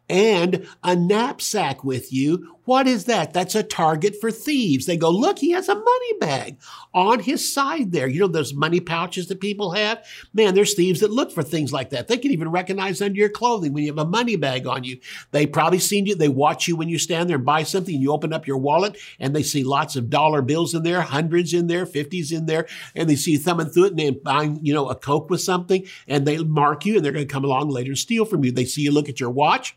and 0.09 0.67
a 0.83 0.95
knapsack 0.95 1.85
with 1.85 2.13
you. 2.13 2.57
What 2.65 2.89
is 2.89 3.05
that? 3.05 3.33
That's 3.33 3.55
a 3.55 3.63
target 3.63 4.17
for 4.21 4.33
thieves. 4.33 4.87
They 4.87 4.97
go, 4.97 5.09
look, 5.09 5.39
he 5.39 5.53
has 5.53 5.69
a 5.69 5.75
money 5.75 6.13
bag 6.19 6.59
on 6.93 7.21
his 7.21 7.53
side 7.53 7.93
there. 7.93 8.09
You 8.09 8.21
know 8.21 8.27
those 8.27 8.55
money 8.55 8.81
pouches 8.81 9.29
that 9.29 9.41
people 9.41 9.71
have? 9.73 10.05
Man, 10.35 10.55
there's 10.55 10.75
thieves 10.75 10.99
that 11.01 11.13
look 11.13 11.31
for 11.31 11.45
things 11.45 11.73
like 11.73 11.91
that. 11.91 12.09
They 12.09 12.19
can 12.19 12.33
even 12.33 12.51
recognize 12.51 13.01
under 13.01 13.19
your 13.19 13.29
clothing 13.29 13.73
when 13.73 13.85
you 13.85 13.91
have 13.91 14.05
a 14.05 14.09
money 14.09 14.35
bag 14.35 14.67
on 14.67 14.83
you. 14.83 14.99
They 15.31 15.47
probably 15.47 15.79
seen 15.79 16.07
you. 16.07 16.17
They 16.17 16.29
watch 16.29 16.67
you 16.67 16.75
when 16.75 16.89
you 16.89 16.99
stand 16.99 17.29
there 17.29 17.37
and 17.37 17.47
buy 17.47 17.63
something 17.63 17.95
and 17.95 18.03
you 18.03 18.13
open 18.13 18.33
up 18.33 18.49
your 18.49 18.59
wallet 18.59 18.99
and 19.21 19.35
they 19.35 19.45
see 19.45 19.63
lots 19.63 19.95
of 19.95 20.11
dollar 20.11 20.43
bills 20.43 20.75
in 20.75 20.83
there, 20.83 21.03
hundreds 21.03 21.55
in 21.55 21.69
there, 21.69 21.87
fifties 21.87 22.33
in 22.33 22.47
there, 22.47 22.67
and 22.97 23.09
they 23.09 23.17
see 23.17 23.33
you 23.33 23.39
thumbing 23.39 23.69
through 23.69 23.85
it 23.85 23.91
and 23.91 23.99
then 24.01 24.21
buying, 24.25 24.59
you 24.63 24.75
know, 24.75 24.89
a 24.89 24.97
Coke 24.97 25.31
with 25.31 25.41
something 25.41 25.87
and 26.09 26.27
they 26.27 26.39
mark 26.39 26.85
you 26.85 26.97
and 26.97 27.05
they're 27.05 27.13
going 27.13 27.27
to 27.27 27.33
come 27.33 27.45
along 27.45 27.69
later 27.69 27.91
and 27.91 27.99
steal 27.99 28.25
from 28.25 28.45
you. 28.45 28.51
They 28.51 28.65
see 28.65 28.83
you 28.83 28.91
look 28.91 29.09
at 29.09 29.21
your 29.21 29.31
watch 29.31 29.77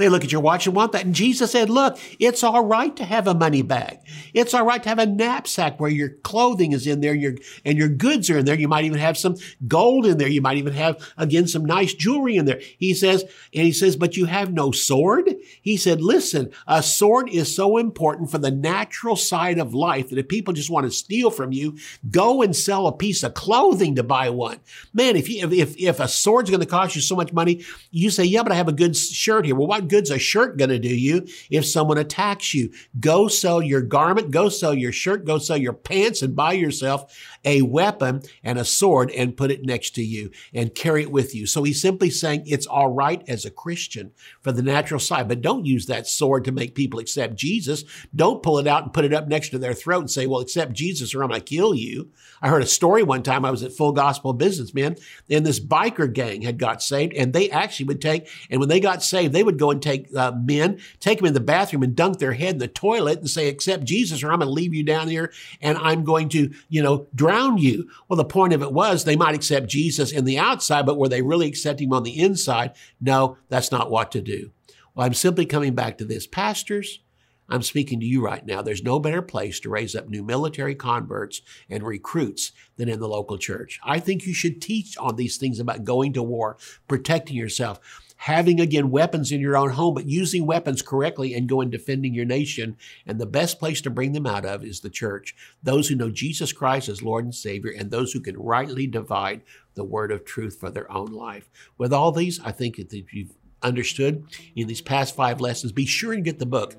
they 0.00 0.08
look 0.08 0.24
at 0.24 0.32
your 0.32 0.40
watch 0.40 0.66
and 0.66 0.74
want 0.74 0.92
that. 0.92 1.04
And 1.04 1.14
Jesus 1.14 1.52
said, 1.52 1.70
look, 1.70 1.98
it's 2.18 2.42
all 2.42 2.64
right 2.64 2.94
to 2.96 3.04
have 3.04 3.26
a 3.26 3.34
money 3.34 3.62
bag. 3.62 3.98
It's 4.34 4.54
all 4.54 4.64
right 4.64 4.82
to 4.82 4.88
have 4.88 4.98
a 4.98 5.06
knapsack 5.06 5.78
where 5.78 5.90
your 5.90 6.08
clothing 6.08 6.72
is 6.72 6.86
in 6.86 7.00
there 7.00 7.12
and 7.12 7.22
your, 7.22 7.34
and 7.64 7.78
your 7.78 7.88
goods 7.88 8.30
are 8.30 8.38
in 8.38 8.44
there. 8.44 8.54
You 8.54 8.68
might 8.68 8.84
even 8.84 8.98
have 8.98 9.18
some 9.18 9.36
gold 9.66 10.06
in 10.06 10.18
there. 10.18 10.28
You 10.28 10.42
might 10.42 10.56
even 10.56 10.72
have, 10.72 11.12
again, 11.16 11.46
some 11.46 11.64
nice 11.64 11.94
jewelry 11.94 12.36
in 12.36 12.44
there. 12.44 12.60
He 12.78 12.94
says, 12.94 13.22
and 13.22 13.64
he 13.64 13.72
says, 13.72 13.96
but 13.96 14.16
you 14.16 14.26
have 14.26 14.52
no 14.52 14.70
sword. 14.70 15.34
He 15.62 15.76
said, 15.76 16.00
listen, 16.00 16.52
a 16.66 16.82
sword 16.82 17.28
is 17.28 17.54
so 17.54 17.76
important 17.76 18.30
for 18.30 18.38
the 18.38 18.50
natural 18.50 19.16
side 19.16 19.58
of 19.58 19.74
life 19.74 20.10
that 20.10 20.18
if 20.18 20.28
people 20.28 20.54
just 20.54 20.70
want 20.70 20.86
to 20.86 20.92
steal 20.92 21.30
from 21.30 21.52
you, 21.52 21.76
go 22.10 22.42
and 22.42 22.54
sell 22.56 22.86
a 22.86 22.96
piece 22.96 23.22
of 23.22 23.34
clothing 23.34 23.96
to 23.96 24.02
buy 24.02 24.30
one. 24.30 24.60
Man, 24.92 25.16
if 25.16 25.28
you, 25.28 25.48
if, 25.50 25.76
if 25.78 26.00
a 26.00 26.08
sword's 26.08 26.50
going 26.50 26.60
to 26.60 26.66
cost 26.66 26.94
you 26.94 27.00
so 27.02 27.16
much 27.16 27.32
money, 27.32 27.64
you 27.90 28.10
say, 28.10 28.24
yeah, 28.24 28.42
but 28.42 28.52
I 28.52 28.56
have 28.56 28.68
a 28.68 28.72
good 28.72 28.96
shirt 28.96 29.44
here. 29.44 29.54
Well, 29.54 29.66
what 29.66 29.88
good's 29.90 30.10
a 30.10 30.18
shirt 30.18 30.56
going 30.56 30.70
to 30.70 30.78
do 30.78 30.94
you 30.94 31.26
if 31.50 31.66
someone 31.66 31.98
attacks 31.98 32.54
you? 32.54 32.70
Go 32.98 33.28
sell 33.28 33.60
your 33.60 33.82
garment, 33.82 34.30
go 34.30 34.48
sell 34.48 34.72
your 34.72 34.92
shirt, 34.92 35.24
go 35.24 35.38
sell 35.38 35.56
your 35.56 35.72
pants 35.72 36.22
and 36.22 36.34
buy 36.34 36.52
yourself 36.52 37.14
a 37.44 37.62
weapon 37.62 38.22
and 38.42 38.58
a 38.58 38.64
sword 38.64 39.10
and 39.10 39.36
put 39.36 39.50
it 39.50 39.64
next 39.64 39.94
to 39.94 40.02
you 40.02 40.30
and 40.54 40.74
carry 40.74 41.02
it 41.02 41.10
with 41.10 41.34
you. 41.34 41.46
So 41.46 41.62
he's 41.62 41.80
simply 41.80 42.10
saying 42.10 42.44
it's 42.46 42.66
all 42.66 42.92
right 42.92 43.22
as 43.28 43.44
a 43.44 43.50
Christian 43.50 44.12
for 44.40 44.52
the 44.52 44.62
natural 44.62 45.00
side, 45.00 45.28
but 45.28 45.40
don't 45.40 45.66
use 45.66 45.86
that 45.86 46.06
sword 46.06 46.44
to 46.44 46.52
make 46.52 46.74
people 46.74 47.00
accept 47.00 47.36
Jesus. 47.36 47.84
Don't 48.14 48.42
pull 48.42 48.58
it 48.58 48.66
out 48.66 48.84
and 48.84 48.92
put 48.92 49.04
it 49.04 49.14
up 49.14 49.28
next 49.28 49.50
to 49.50 49.58
their 49.58 49.74
throat 49.74 50.00
and 50.00 50.10
say, 50.10 50.26
well, 50.26 50.40
accept 50.40 50.72
Jesus 50.72 51.14
or 51.14 51.22
I'm 51.22 51.30
going 51.30 51.40
to 51.40 51.44
kill 51.44 51.74
you. 51.74 52.10
I 52.42 52.48
heard 52.48 52.62
a 52.62 52.66
story 52.66 53.02
one 53.02 53.22
time. 53.22 53.44
I 53.44 53.50
was 53.50 53.62
at 53.62 53.72
Full 53.72 53.92
Gospel 53.92 54.32
Businessmen 54.32 54.96
and 55.28 55.44
this 55.44 55.60
biker 55.60 56.12
gang 56.12 56.42
had 56.42 56.58
got 56.58 56.82
saved 56.82 57.14
and 57.14 57.32
they 57.32 57.50
actually 57.50 57.86
would 57.86 58.00
take, 58.00 58.28
and 58.50 58.60
when 58.60 58.68
they 58.68 58.80
got 58.80 59.02
saved, 59.02 59.32
they 59.32 59.42
would 59.42 59.58
go 59.58 59.70
and 59.80 59.82
take 59.82 60.14
uh, 60.16 60.32
men, 60.32 60.78
take 60.98 61.18
them 61.18 61.26
in 61.26 61.34
the 61.34 61.40
bathroom 61.40 61.82
and 61.82 61.96
dunk 61.96 62.18
their 62.18 62.34
head 62.34 62.54
in 62.54 62.58
the 62.58 62.68
toilet 62.68 63.18
and 63.18 63.30
say, 63.30 63.48
accept 63.48 63.84
Jesus 63.84 64.22
or 64.22 64.30
I'm 64.30 64.40
going 64.40 64.48
to 64.48 64.52
leave 64.52 64.74
you 64.74 64.82
down 64.82 65.08
here 65.08 65.32
and 65.60 65.78
I'm 65.78 66.04
going 66.04 66.28
to, 66.30 66.52
you 66.68 66.82
know, 66.82 67.06
drown 67.14 67.58
you. 67.58 67.88
Well, 68.08 68.16
the 68.16 68.24
point 68.24 68.52
of 68.52 68.62
it 68.62 68.72
was 68.72 69.04
they 69.04 69.16
might 69.16 69.34
accept 69.34 69.68
Jesus 69.68 70.12
in 70.12 70.24
the 70.24 70.38
outside, 70.38 70.86
but 70.86 70.98
were 70.98 71.08
they 71.08 71.22
really 71.22 71.48
accepting 71.48 71.88
him 71.88 71.94
on 71.94 72.02
the 72.02 72.18
inside? 72.18 72.72
No, 73.00 73.38
that's 73.48 73.72
not 73.72 73.90
what 73.90 74.12
to 74.12 74.20
do. 74.20 74.50
Well, 74.94 75.06
I'm 75.06 75.14
simply 75.14 75.46
coming 75.46 75.74
back 75.74 75.98
to 75.98 76.04
this. 76.04 76.26
Pastors, 76.26 77.00
I'm 77.48 77.62
speaking 77.62 77.98
to 78.00 78.06
you 78.06 78.24
right 78.24 78.44
now. 78.46 78.62
There's 78.62 78.84
no 78.84 79.00
better 79.00 79.22
place 79.22 79.58
to 79.60 79.70
raise 79.70 79.96
up 79.96 80.08
new 80.08 80.22
military 80.22 80.74
converts 80.74 81.42
and 81.68 81.82
recruits 81.82 82.52
than 82.76 82.88
in 82.88 83.00
the 83.00 83.08
local 83.08 83.38
church. 83.38 83.80
I 83.84 83.98
think 83.98 84.26
you 84.26 84.34
should 84.34 84.62
teach 84.62 84.96
on 84.98 85.16
these 85.16 85.36
things 85.36 85.58
about 85.58 85.84
going 85.84 86.12
to 86.12 86.22
war, 86.22 86.58
protecting 86.86 87.36
yourself 87.36 87.80
having 88.20 88.60
again 88.60 88.90
weapons 88.90 89.32
in 89.32 89.40
your 89.40 89.56
own 89.56 89.70
home, 89.70 89.94
but 89.94 90.06
using 90.06 90.44
weapons 90.44 90.82
correctly 90.82 91.32
and 91.32 91.48
going 91.48 91.70
defending 91.70 92.12
your 92.12 92.26
nation. 92.26 92.76
And 93.06 93.18
the 93.18 93.24
best 93.24 93.58
place 93.58 93.80
to 93.80 93.88
bring 93.88 94.12
them 94.12 94.26
out 94.26 94.44
of 94.44 94.62
is 94.62 94.80
the 94.80 94.90
church. 94.90 95.34
Those 95.62 95.88
who 95.88 95.94
know 95.94 96.10
Jesus 96.10 96.52
Christ 96.52 96.90
as 96.90 97.02
Lord 97.02 97.24
and 97.24 97.34
Savior, 97.34 97.72
and 97.72 97.90
those 97.90 98.12
who 98.12 98.20
can 98.20 98.38
rightly 98.38 98.86
divide 98.86 99.40
the 99.72 99.84
word 99.84 100.12
of 100.12 100.26
truth 100.26 100.58
for 100.60 100.70
their 100.70 100.90
own 100.92 101.06
life. 101.06 101.48
With 101.78 101.94
all 101.94 102.12
these, 102.12 102.38
I 102.40 102.52
think 102.52 102.76
that 102.76 102.92
you've 102.92 103.32
understood 103.62 104.26
in 104.54 104.66
these 104.66 104.82
past 104.82 105.16
five 105.16 105.40
lessons, 105.40 105.72
be 105.72 105.86
sure 105.86 106.12
and 106.12 106.22
get 106.22 106.38
the 106.38 106.44
book. 106.44 106.74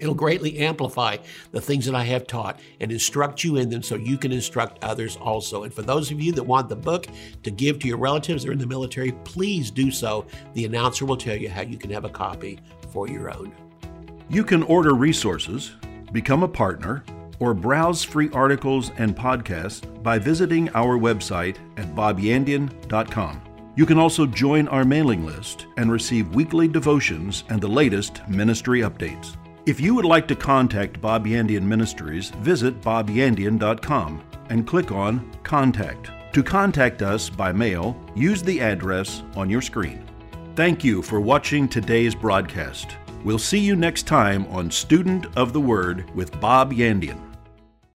It'll 0.00 0.14
greatly 0.14 0.58
amplify 0.58 1.18
the 1.52 1.60
things 1.60 1.86
that 1.86 1.94
I 1.94 2.02
have 2.04 2.26
taught 2.26 2.60
and 2.80 2.90
instruct 2.90 3.44
you 3.44 3.56
in 3.56 3.70
them 3.70 3.82
so 3.82 3.94
you 3.94 4.18
can 4.18 4.32
instruct 4.32 4.82
others 4.82 5.16
also. 5.16 5.62
And 5.64 5.72
for 5.72 5.82
those 5.82 6.10
of 6.10 6.20
you 6.20 6.32
that 6.32 6.42
want 6.42 6.68
the 6.68 6.76
book 6.76 7.06
to 7.42 7.50
give 7.50 7.78
to 7.80 7.88
your 7.88 7.98
relatives 7.98 8.44
are 8.44 8.52
in 8.52 8.58
the 8.58 8.66
military, 8.66 9.12
please 9.24 9.70
do 9.70 9.90
so. 9.90 10.26
The 10.54 10.64
announcer 10.64 11.06
will 11.06 11.16
tell 11.16 11.36
you 11.36 11.48
how 11.48 11.62
you 11.62 11.78
can 11.78 11.90
have 11.90 12.04
a 12.04 12.10
copy 12.10 12.58
for 12.90 13.08
your 13.08 13.30
own. 13.30 13.52
You 14.28 14.42
can 14.42 14.62
order 14.64 14.94
resources, 14.94 15.72
become 16.12 16.42
a 16.42 16.48
partner, 16.48 17.04
or 17.40 17.54
browse 17.54 18.02
free 18.02 18.30
articles 18.32 18.90
and 18.96 19.16
podcasts 19.16 19.82
by 20.02 20.18
visiting 20.18 20.68
our 20.70 20.98
website 20.98 21.56
at 21.76 21.94
bobyandian.com. 21.94 23.42
You 23.76 23.86
can 23.86 23.98
also 23.98 24.24
join 24.24 24.68
our 24.68 24.84
mailing 24.84 25.26
list 25.26 25.66
and 25.76 25.90
receive 25.90 26.34
weekly 26.34 26.68
devotions 26.68 27.42
and 27.48 27.60
the 27.60 27.68
latest 27.68 28.26
ministry 28.28 28.80
updates. 28.80 29.36
If 29.66 29.80
you 29.80 29.94
would 29.94 30.04
like 30.04 30.28
to 30.28 30.36
contact 30.36 31.00
Bob 31.00 31.24
Yandian 31.24 31.62
Ministries, 31.62 32.28
visit 32.28 32.82
bobyandian.com 32.82 34.22
and 34.50 34.66
click 34.66 34.92
on 34.92 35.30
Contact. 35.42 36.10
To 36.34 36.42
contact 36.42 37.00
us 37.00 37.30
by 37.30 37.50
mail, 37.50 37.96
use 38.14 38.42
the 38.42 38.60
address 38.60 39.22
on 39.34 39.48
your 39.48 39.62
screen. 39.62 40.04
Thank 40.54 40.84
you 40.84 41.00
for 41.00 41.18
watching 41.18 41.66
today's 41.66 42.14
broadcast. 42.14 42.98
We'll 43.24 43.38
see 43.38 43.58
you 43.58 43.74
next 43.74 44.02
time 44.06 44.46
on 44.48 44.70
Student 44.70 45.34
of 45.34 45.54
the 45.54 45.62
Word 45.62 46.14
with 46.14 46.38
Bob 46.42 46.74
Yandian. 46.74 47.23